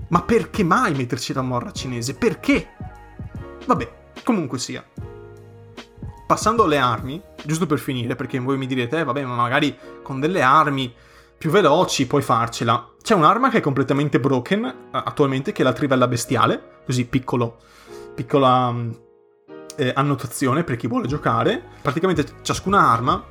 ma 0.09 0.21
perché 0.21 0.63
mai 0.63 0.93
metterci 0.93 1.33
la 1.33 1.41
morra 1.41 1.71
cinese? 1.71 2.15
Perché? 2.15 2.67
Vabbè, 3.65 4.03
Comunque 4.25 4.57
sia. 4.57 4.83
Passando 6.25 6.63
alle 6.63 6.79
armi, 6.79 7.21
giusto 7.43 7.67
per 7.67 7.77
finire, 7.77 8.15
perché 8.15 8.39
voi 8.39 8.57
mi 8.57 8.65
direte, 8.65 8.97
eh, 8.97 9.03
vabbè, 9.03 9.23
ma 9.23 9.35
magari 9.35 9.77
con 10.01 10.19
delle 10.19 10.41
armi 10.41 10.91
più 11.37 11.51
veloci 11.51 12.07
puoi 12.07 12.23
farcela. 12.23 12.93
C'è 12.99 13.13
un'arma 13.13 13.51
che 13.51 13.59
è 13.59 13.61
completamente 13.61 14.19
broken 14.19 14.87
attualmente, 14.89 15.51
che 15.51 15.61
è 15.61 15.63
la 15.63 15.73
trivella 15.73 16.07
bestiale, 16.07 16.79
così 16.83 17.05
piccolo, 17.05 17.57
piccola 18.15 18.71
mm, 18.71 18.91
eh, 19.75 19.93
annotazione 19.95 20.63
per 20.63 20.75
chi 20.75 20.87
vuole 20.87 21.05
giocare. 21.05 21.61
Praticamente 21.83 22.25
ciascuna 22.41 22.79
arma 22.79 23.23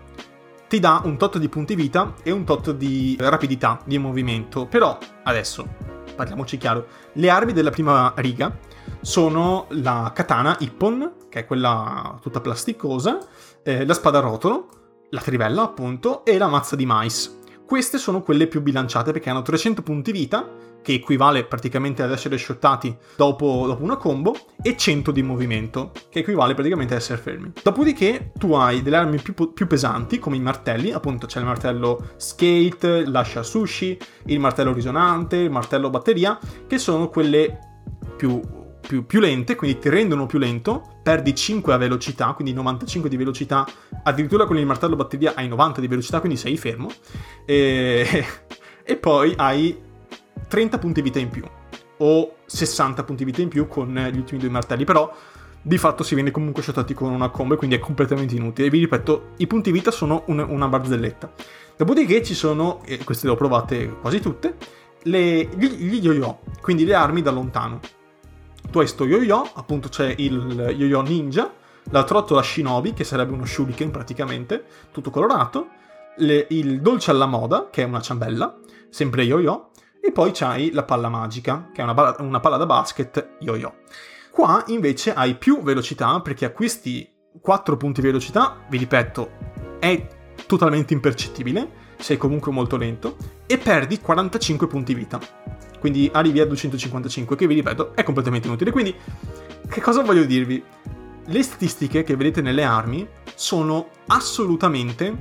ti 0.68 0.78
dà 0.78 1.00
un 1.02 1.18
tot 1.18 1.38
di 1.38 1.48
punti 1.48 1.74
vita 1.74 2.14
e 2.22 2.30
un 2.30 2.44
tot 2.44 2.70
di 2.70 3.16
rapidità 3.18 3.80
di 3.84 3.98
movimento. 3.98 4.66
Però 4.66 4.96
adesso 5.24 5.66
parliamoci 6.14 6.56
chiaro, 6.56 6.86
le 7.14 7.30
armi 7.30 7.52
della 7.52 7.70
prima 7.70 8.12
riga 8.14 8.56
sono 9.00 9.66
la 9.70 10.12
katana 10.14 10.56
Ippon, 10.60 11.14
che 11.28 11.40
è 11.40 11.46
quella 11.46 12.18
tutta 12.20 12.40
plasticosa, 12.40 13.18
eh, 13.62 13.84
la 13.84 13.94
spada 13.94 14.18
a 14.18 14.22
rotolo, 14.22 14.68
la 15.10 15.20
trivella 15.20 15.62
appunto 15.62 16.24
e 16.24 16.38
la 16.38 16.48
mazza 16.48 16.76
di 16.76 16.86
mais. 16.86 17.38
Queste 17.66 17.98
sono 17.98 18.22
quelle 18.22 18.46
più 18.46 18.60
bilanciate 18.60 19.12
perché 19.12 19.30
hanno 19.30 19.42
300 19.42 19.82
punti 19.82 20.12
vita, 20.12 20.46
che 20.82 20.92
equivale 20.92 21.44
praticamente 21.44 22.02
ad 22.02 22.12
essere 22.12 22.36
shottati 22.36 22.94
dopo, 23.16 23.64
dopo, 23.66 23.82
una 23.82 23.96
combo, 23.96 24.36
e 24.60 24.76
100 24.76 25.10
di 25.12 25.22
movimento, 25.22 25.92
che 26.10 26.18
equivale 26.18 26.52
praticamente 26.52 26.92
ad 26.92 27.00
essere 27.00 27.18
fermi. 27.18 27.52
Dopodiché 27.62 28.32
tu 28.38 28.52
hai 28.52 28.82
delle 28.82 28.96
armi 28.96 29.18
più, 29.18 29.34
più 29.54 29.66
pesanti, 29.66 30.18
come 30.18 30.36
i 30.36 30.40
martelli, 30.40 30.92
appunto 30.92 31.26
c'è 31.26 31.38
il 31.38 31.46
martello 31.46 32.10
skate, 32.16 33.06
l'ascia 33.06 33.42
sushi, 33.42 33.98
il 34.26 34.38
martello 34.38 34.74
risonante, 34.74 35.36
il 35.36 35.50
martello 35.50 35.88
batteria, 35.88 36.38
che 36.66 36.76
sono 36.76 37.08
quelle 37.08 37.58
più 38.16 38.42
più, 38.86 39.06
più, 39.06 39.20
lente, 39.20 39.56
quindi 39.56 39.78
ti 39.78 39.88
rendono 39.88 40.26
più 40.26 40.38
lento, 40.38 40.98
perdi 41.02 41.34
5 41.34 41.72
a 41.72 41.76
velocità, 41.76 42.32
quindi 42.32 42.52
95 42.52 43.08
di 43.08 43.16
velocità, 43.16 43.66
addirittura 44.02 44.46
con 44.46 44.56
il 44.56 44.66
martello 44.66 44.96
batteria 44.96 45.34
hai 45.34 45.48
90 45.48 45.80
di 45.80 45.88
velocità, 45.88 46.20
quindi 46.20 46.38
sei 46.38 46.56
fermo, 46.56 46.90
e, 47.44 48.26
e 48.82 48.96
poi 48.96 49.34
hai 49.36 49.76
30 50.48 50.78
punti 50.78 51.02
vita 51.02 51.18
in 51.18 51.28
più, 51.28 51.44
o 51.98 52.36
60 52.46 53.02
punti 53.04 53.24
vita 53.24 53.42
in 53.42 53.48
più 53.48 53.66
con 53.66 53.94
gli 54.12 54.18
ultimi 54.18 54.40
due 54.40 54.50
martelli, 54.50 54.84
però 54.84 55.12
di 55.66 55.78
fatto 55.78 56.02
si 56.02 56.14
viene 56.14 56.30
comunque 56.30 56.62
shottati 56.62 56.92
con 56.92 57.10
una 57.10 57.30
combo, 57.30 57.56
quindi 57.56 57.76
è 57.76 57.78
completamente 57.78 58.34
inutile. 58.34 58.68
Vi 58.68 58.80
ripeto, 58.80 59.30
i 59.38 59.46
punti 59.46 59.72
vita 59.72 59.90
sono 59.90 60.24
un, 60.26 60.38
una 60.38 60.68
barzelletta. 60.68 61.32
Dopodiché 61.76 62.22
ci 62.22 62.34
sono, 62.34 62.82
e 62.84 62.98
queste 63.02 63.26
le 63.26 63.32
ho 63.32 63.36
provate 63.36 63.88
quasi 64.00 64.20
tutte, 64.20 64.56
le, 65.04 65.48
gli, 65.56 65.66
gli 65.66 66.02
yo-yo, 66.02 66.40
quindi 66.60 66.84
le 66.84 66.94
armi 66.94 67.22
da 67.22 67.30
lontano 67.30 67.80
tu 68.70 68.80
hai 68.80 68.86
sto 68.86 69.04
yo-yo, 69.04 69.48
appunto 69.54 69.88
c'è 69.88 70.14
il 70.18 70.74
yo-yo 70.76 71.00
ninja, 71.02 71.52
la 71.90 72.04
trottola 72.04 72.42
shinobi, 72.42 72.92
che 72.92 73.04
sarebbe 73.04 73.32
uno 73.32 73.44
shuriken 73.44 73.90
praticamente, 73.90 74.64
tutto 74.90 75.10
colorato, 75.10 75.68
le, 76.16 76.46
il 76.50 76.80
dolce 76.80 77.10
alla 77.10 77.26
moda, 77.26 77.68
che 77.70 77.82
è 77.82 77.86
una 77.86 78.00
ciambella, 78.00 78.58
sempre 78.88 79.22
yo-yo, 79.24 79.70
e 80.00 80.12
poi 80.12 80.32
c'hai 80.32 80.70
la 80.72 80.84
palla 80.84 81.08
magica, 81.08 81.70
che 81.72 81.80
è 81.80 81.84
una, 81.84 82.16
una 82.18 82.40
palla 82.40 82.56
da 82.56 82.66
basket 82.66 83.36
yo-yo. 83.40 83.76
Qua 84.30 84.64
invece 84.66 85.14
hai 85.14 85.36
più 85.36 85.62
velocità, 85.62 86.20
perché 86.20 86.44
acquisti 86.44 87.08
4 87.40 87.76
punti 87.76 88.00
di 88.00 88.06
velocità, 88.06 88.58
vi 88.68 88.78
ripeto, 88.78 89.30
è 89.78 90.06
totalmente 90.46 90.92
impercettibile, 90.92 91.82
sei 91.98 92.16
comunque 92.16 92.50
molto 92.52 92.76
lento, 92.76 93.16
e 93.46 93.58
perdi 93.58 94.00
45 94.00 94.66
punti 94.66 94.94
vita 94.94 95.18
quindi 95.84 96.08
arrivi 96.14 96.40
a 96.40 96.46
255, 96.46 97.36
che 97.36 97.46
vi 97.46 97.56
ripeto 97.56 97.94
è 97.94 98.02
completamente 98.04 98.46
inutile. 98.46 98.70
Quindi, 98.70 98.94
che 99.68 99.82
cosa 99.82 100.00
voglio 100.00 100.24
dirvi? 100.24 100.64
Le 101.26 101.42
statistiche 101.42 102.02
che 102.02 102.16
vedete 102.16 102.40
nelle 102.40 102.64
armi 102.64 103.06
sono 103.34 103.88
assolutamente 104.06 105.14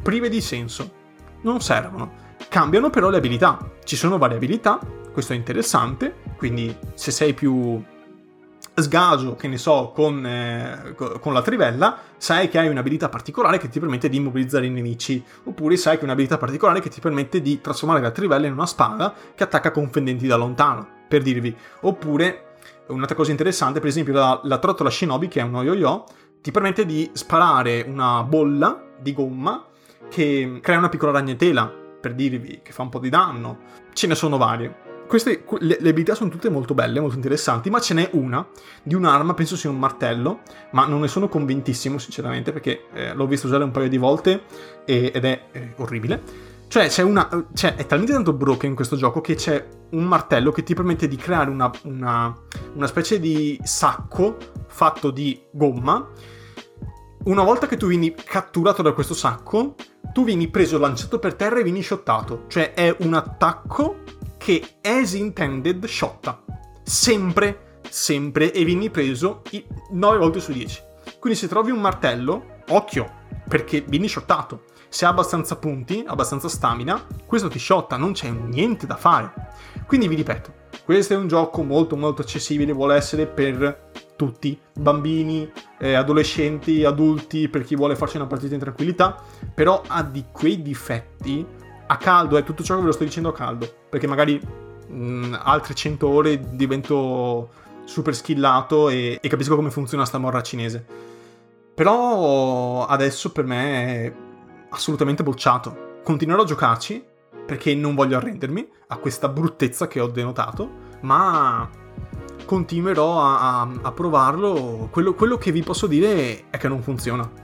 prive 0.00 0.28
di 0.28 0.40
senso, 0.40 0.88
non 1.40 1.60
servono. 1.60 2.12
Cambiano 2.48 2.90
però 2.90 3.10
le 3.10 3.16
abilità, 3.16 3.72
ci 3.82 3.96
sono 3.96 4.16
varie 4.16 4.36
abilità, 4.36 4.78
questo 5.12 5.32
è 5.32 5.36
interessante, 5.36 6.14
quindi 6.36 6.72
se 6.94 7.10
sei 7.10 7.34
più 7.34 7.82
sgaggio, 8.74 9.36
che 9.36 9.48
ne 9.48 9.56
so, 9.56 9.92
con, 9.94 10.24
eh, 10.26 10.94
con, 11.20 11.32
la 11.32 11.42
trivella, 11.42 11.98
sai 12.16 12.48
che 12.48 12.58
hai 12.58 12.68
un'abilità 12.68 13.08
particolare 13.08 13.58
che 13.58 13.68
ti 13.68 13.78
permette 13.78 14.08
di 14.08 14.16
immobilizzare 14.16 14.66
i 14.66 14.70
nemici, 14.70 15.22
oppure 15.44 15.76
sai 15.76 15.94
che 15.94 16.00
hai 16.00 16.04
un'abilità 16.06 16.38
particolare 16.38 16.80
che 16.80 16.88
ti 16.88 17.00
permette 17.00 17.40
di 17.40 17.60
trasformare 17.60 18.00
la 18.00 18.10
trivella 18.10 18.46
in 18.46 18.52
una 18.52 18.66
spada 18.66 19.14
che 19.34 19.44
attacca 19.44 19.70
con 19.70 19.90
fendenti 19.90 20.26
da 20.26 20.36
lontano, 20.36 20.86
per 21.08 21.22
dirvi. 21.22 21.54
Oppure, 21.82 22.56
un'altra 22.88 23.14
cosa 23.14 23.30
interessante, 23.30 23.78
per 23.78 23.88
esempio 23.88 24.12
la, 24.12 24.40
la 24.42 24.58
trottola 24.58 24.90
shinobi, 24.90 25.28
che 25.28 25.40
è 25.40 25.44
uno 25.44 25.62
yo-yo, 25.62 26.04
ti 26.40 26.50
permette 26.50 26.84
di 26.84 27.08
sparare 27.12 27.84
una 27.86 28.22
bolla 28.22 28.82
di 28.98 29.12
gomma 29.12 29.66
che 30.10 30.58
crea 30.60 30.78
una 30.78 30.88
piccola 30.88 31.12
ragnatela, 31.12 31.82
per 32.00 32.14
dirvi, 32.14 32.60
che 32.62 32.72
fa 32.72 32.82
un 32.82 32.90
po' 32.90 32.98
di 32.98 33.08
danno. 33.08 33.58
Ce 33.94 34.06
ne 34.06 34.14
sono 34.14 34.36
varie 34.36 34.83
queste, 35.06 35.44
le, 35.60 35.78
le, 35.80 35.88
abilità 35.90 36.14
sono 36.14 36.30
tutte 36.30 36.48
molto 36.48 36.74
belle, 36.74 37.00
molto 37.00 37.16
interessanti, 37.16 37.70
ma 37.70 37.80
ce 37.80 37.94
n'è 37.94 38.10
una 38.12 38.46
di 38.82 38.94
un'arma, 38.94 39.34
penso 39.34 39.56
sia 39.56 39.70
un 39.70 39.78
martello, 39.78 40.40
ma 40.72 40.86
non 40.86 41.00
ne 41.00 41.08
sono 41.08 41.28
convintissimo 41.28 41.98
sinceramente 41.98 42.52
perché 42.52 42.86
eh, 42.92 43.14
l'ho 43.14 43.26
visto 43.26 43.46
usare 43.46 43.64
un 43.64 43.70
paio 43.70 43.88
di 43.88 43.98
volte 43.98 44.42
e, 44.84 45.12
ed 45.14 45.24
è 45.24 45.42
eh, 45.52 45.74
orribile. 45.76 46.52
Cioè, 46.66 47.02
una, 47.02 47.46
cioè, 47.54 47.76
è 47.76 47.86
talmente 47.86 48.12
tanto 48.12 48.32
broken 48.32 48.70
in 48.70 48.74
questo 48.74 48.96
gioco 48.96 49.20
che 49.20 49.36
c'è 49.36 49.64
un 49.90 50.04
martello 50.04 50.50
che 50.50 50.64
ti 50.64 50.74
permette 50.74 51.06
di 51.06 51.14
creare 51.14 51.48
una, 51.48 51.70
una, 51.84 52.36
una 52.74 52.86
specie 52.88 53.20
di 53.20 53.58
sacco 53.62 54.36
fatto 54.66 55.10
di 55.10 55.40
gomma. 55.52 56.08
Una 57.26 57.42
volta 57.44 57.68
che 57.68 57.76
tu 57.76 57.86
vieni 57.86 58.12
catturato 58.12 58.82
da 58.82 58.92
questo 58.92 59.14
sacco, 59.14 59.76
tu 60.12 60.24
vieni 60.24 60.48
preso, 60.48 60.78
lanciato 60.78 61.18
per 61.18 61.34
terra 61.34 61.60
e 61.60 61.62
vieni 61.62 61.82
shottato. 61.82 62.44
Cioè, 62.48 62.74
è 62.74 62.96
un 63.00 63.14
attacco 63.14 64.02
che 64.44 64.62
as 64.82 65.14
intended 65.14 65.86
shotta. 65.86 66.44
Sempre, 66.82 67.80
sempre, 67.88 68.52
e 68.52 68.62
vieni 68.62 68.90
preso 68.90 69.40
9 69.92 70.18
volte 70.18 70.38
su 70.38 70.52
10. 70.52 70.82
Quindi 71.18 71.38
se 71.38 71.48
trovi 71.48 71.70
un 71.70 71.80
martello, 71.80 72.58
occhio, 72.68 73.10
perché 73.48 73.80
vieni 73.80 74.06
shottato. 74.06 74.64
Se 74.90 75.06
ha 75.06 75.08
abbastanza 75.08 75.56
punti, 75.56 76.04
abbastanza 76.06 76.50
stamina, 76.50 77.06
questo 77.24 77.48
ti 77.48 77.58
shotta, 77.58 77.96
non 77.96 78.12
c'è 78.12 78.28
niente 78.28 78.86
da 78.86 78.96
fare. 78.96 79.32
Quindi 79.86 80.08
vi 80.08 80.14
ripeto, 80.16 80.52
questo 80.84 81.14
è 81.14 81.16
un 81.16 81.26
gioco 81.26 81.62
molto 81.62 81.96
molto 81.96 82.20
accessibile, 82.20 82.74
vuole 82.74 82.96
essere 82.96 83.26
per 83.26 83.92
tutti, 84.14 84.60
bambini, 84.74 85.50
eh, 85.78 85.94
adolescenti, 85.94 86.84
adulti, 86.84 87.48
per 87.48 87.64
chi 87.64 87.76
vuole 87.76 87.96
farci 87.96 88.16
una 88.16 88.26
partita 88.26 88.52
in 88.52 88.60
tranquillità, 88.60 89.22
però 89.54 89.80
ha 89.86 90.02
di 90.02 90.26
quei 90.30 90.60
difetti 90.60 91.62
a 91.86 91.96
caldo, 91.96 92.36
è 92.36 92.44
tutto 92.44 92.62
ciò 92.62 92.74
che 92.74 92.80
ve 92.80 92.86
lo 92.86 92.92
sto 92.92 93.04
dicendo 93.04 93.28
a 93.28 93.34
caldo, 93.34 93.70
perché 93.88 94.06
magari 94.06 94.40
mh, 94.88 94.94
mm, 94.94 95.34
altre 95.38 95.74
100 95.74 96.08
ore 96.08 96.40
divento 96.56 97.50
super 97.84 98.14
skillato 98.14 98.88
e, 98.88 99.18
e, 99.20 99.28
capisco 99.28 99.56
come 99.56 99.70
funziona 99.70 100.04
sta 100.04 100.18
morra 100.18 100.42
cinese. 100.42 100.84
Però 101.74 102.86
adesso 102.86 103.32
per 103.32 103.44
me 103.44 103.84
è 103.84 104.14
assolutamente 104.70 105.22
bocciato. 105.22 106.00
Continuerò 106.02 106.42
a 106.42 106.46
giocarci 106.46 107.04
perché 107.46 107.74
non 107.74 107.94
voglio 107.94 108.16
arrendermi 108.16 108.68
a 108.88 108.96
questa 108.96 109.28
bruttezza 109.28 109.88
che 109.88 110.00
ho 110.00 110.06
denotato, 110.06 110.70
ma 111.00 111.68
continuerò 112.44 113.20
a, 113.20 113.60
a, 113.60 113.70
a 113.82 113.92
provarlo. 113.92 114.88
Quello, 114.90 115.14
quello 115.14 115.36
che 115.36 115.50
vi 115.50 115.62
posso 115.62 115.86
dire 115.86 116.48
è 116.48 116.56
che 116.56 116.68
non 116.68 116.80
funziona 116.80 117.42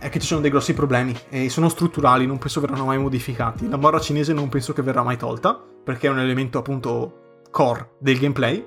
è 0.00 0.08
che 0.08 0.18
ci 0.18 0.26
sono 0.26 0.40
dei 0.40 0.50
grossi 0.50 0.72
problemi 0.72 1.14
e 1.28 1.50
sono 1.50 1.68
strutturali, 1.68 2.24
non 2.24 2.38
penso 2.38 2.60
verranno 2.60 2.86
mai 2.86 2.98
modificati. 2.98 3.68
La 3.68 3.76
morra 3.76 4.00
cinese 4.00 4.32
non 4.32 4.48
penso 4.48 4.72
che 4.72 4.80
verrà 4.80 5.02
mai 5.02 5.18
tolta, 5.18 5.62
perché 5.84 6.06
è 6.06 6.10
un 6.10 6.18
elemento 6.18 6.58
appunto 6.58 7.42
core 7.50 7.90
del 7.98 8.18
gameplay 8.18 8.66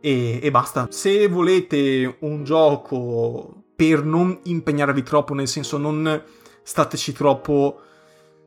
e, 0.00 0.40
e 0.42 0.50
basta. 0.50 0.88
Se 0.90 1.28
volete 1.28 2.16
un 2.20 2.42
gioco 2.42 3.64
per 3.76 4.02
non 4.02 4.40
impegnarvi 4.44 5.02
troppo, 5.02 5.34
nel 5.34 5.46
senso 5.46 5.76
non 5.76 6.22
stateci 6.62 7.12
troppo 7.12 7.80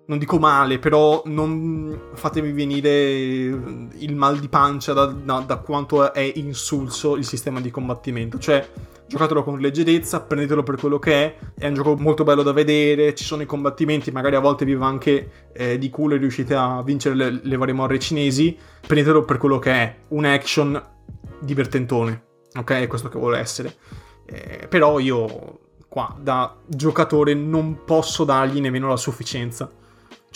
non 0.08 0.18
dico 0.18 0.40
male, 0.40 0.80
però 0.80 1.22
non 1.26 2.10
fatemi 2.14 2.52
venire 2.52 2.90
il 3.12 4.16
mal 4.16 4.40
di 4.40 4.50
pancia 4.50 4.94
da, 4.94 5.06
da, 5.06 5.40
da, 5.40 5.58
quanto 5.58 6.14
è 6.14 6.32
insulso 6.36 7.16
il 7.16 7.26
sistema 7.26 7.60
di 7.60 7.72
combattimento. 7.72 8.38
Cioè, 8.38 8.68
giocatelo 9.08 9.44
con 9.44 9.60
leggerezza, 9.60 10.22
prendetelo 10.22 10.64
per 10.64 10.78
quello 10.78 11.00
che 11.00 11.14
è, 11.14 11.36
è 11.58 11.68
un 11.68 11.74
gioco 11.74 11.96
molto 11.96 12.24
bello 12.24 12.44
da 12.44 12.52
vedere, 12.52 13.14
ci 13.14 13.24
sono 13.24 13.42
i 13.42 13.46
combattimenti, 13.46 14.12
magari 14.12 14.36
a 14.36 14.40
volte 14.40 14.66
vi 14.66 14.76
va 14.76 14.88
anche 14.88 15.50
eh, 15.54 15.78
di 15.78 15.90
culo 15.90 16.16
e 16.16 16.18
riuscite 16.18 16.56
a 16.56 16.82
vincere 16.84 17.16
le, 17.16 17.40
le 17.42 17.58
varie 17.58 17.74
morre 17.74 18.00
cinesi, 18.00 18.58
prendetelo 18.86 19.24
per 19.24 19.38
quello 19.38 19.60
che 19.60 19.72
è, 19.72 19.96
un 20.10 20.26
action 20.26 20.82
divertentone, 21.40 22.24
ok? 22.56 22.72
È 22.72 22.88
questo 22.88 23.10
che 23.10 23.18
vuole 23.18 23.40
essere. 23.40 23.76
Eh, 24.26 24.68
però 24.68 25.00
io 25.00 25.60
qua 25.88 26.16
da 26.20 26.56
giocatore 26.66 27.34
non 27.34 27.84
posso 27.86 28.24
dargli 28.24 28.60
nemmeno 28.60 28.90
la 28.90 28.98
sufficienza. 28.98 29.72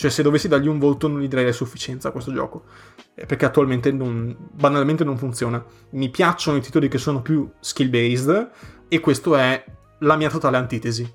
Cioè, 0.00 0.10
se 0.10 0.22
dovessi 0.22 0.48
dargli 0.48 0.66
un 0.66 0.78
voto, 0.78 1.08
non 1.08 1.20
gli 1.20 1.28
darei 1.28 1.44
la 1.44 1.52
sufficienza 1.52 2.08
a 2.08 2.10
questo 2.10 2.32
gioco. 2.32 2.64
Eh, 3.14 3.26
perché 3.26 3.44
attualmente 3.44 3.92
non, 3.92 4.34
banalmente 4.50 5.04
non 5.04 5.18
funziona. 5.18 5.62
Mi 5.90 6.08
piacciono 6.08 6.56
i 6.56 6.62
titoli 6.62 6.88
che 6.88 6.96
sono 6.96 7.20
più 7.20 7.46
skill-based, 7.60 8.50
e 8.88 9.00
questo 9.00 9.36
è 9.36 9.62
la 9.98 10.16
mia 10.16 10.30
totale 10.30 10.56
antitesi. 10.56 11.06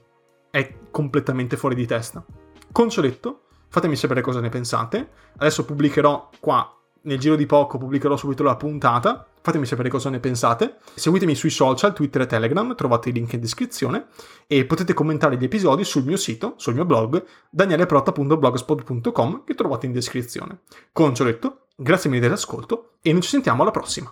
È 0.51 0.75
completamente 0.91 1.57
fuori 1.57 1.73
di 1.73 1.87
testa. 1.87 2.23
Con 2.71 2.91
ciò 2.91 3.01
detto, 3.01 3.45
fatemi 3.69 3.95
sapere 3.95 4.21
cosa 4.21 4.39
ne 4.39 4.49
pensate. 4.49 5.09
Adesso 5.35 5.65
pubblicherò 5.65 6.29
qua 6.39 6.74
nel 7.05 7.19
giro 7.19 7.35
di 7.35 7.45
poco 7.45 7.77
pubblicherò 7.77 8.15
subito 8.15 8.43
la 8.43 8.55
puntata. 8.55 9.27
Fatemi 9.41 9.65
sapere 9.65 9.89
cosa 9.89 10.09
ne 10.09 10.19
pensate. 10.19 10.77
Seguitemi 10.93 11.35
sui 11.35 11.49
social, 11.49 11.93
Twitter 11.93 12.21
e 12.21 12.25
Telegram, 12.25 12.75
trovate 12.75 13.09
i 13.09 13.11
link 13.11 13.33
in 13.33 13.39
descrizione 13.39 14.07
e 14.47 14.65
potete 14.65 14.93
commentare 14.93 15.37
gli 15.37 15.43
episodi 15.43 15.83
sul 15.83 16.03
mio 16.03 16.17
sito, 16.17 16.53
sul 16.57 16.73
mio 16.73 16.85
blog, 16.85 17.23
danieleprotta.blogspot.com 17.49 19.43
che 19.43 19.55
trovate 19.55 19.85
in 19.85 19.91
descrizione. 19.91 20.59
Con 20.91 21.13
ciò 21.13 21.23
detto, 21.23 21.65
grazie 21.75 22.09
mille 22.09 22.21
dell'ascolto 22.21 22.93
e 23.01 23.11
noi 23.11 23.21
ci 23.21 23.29
sentiamo 23.29 23.61
alla 23.61 23.71
prossima. 23.71 24.11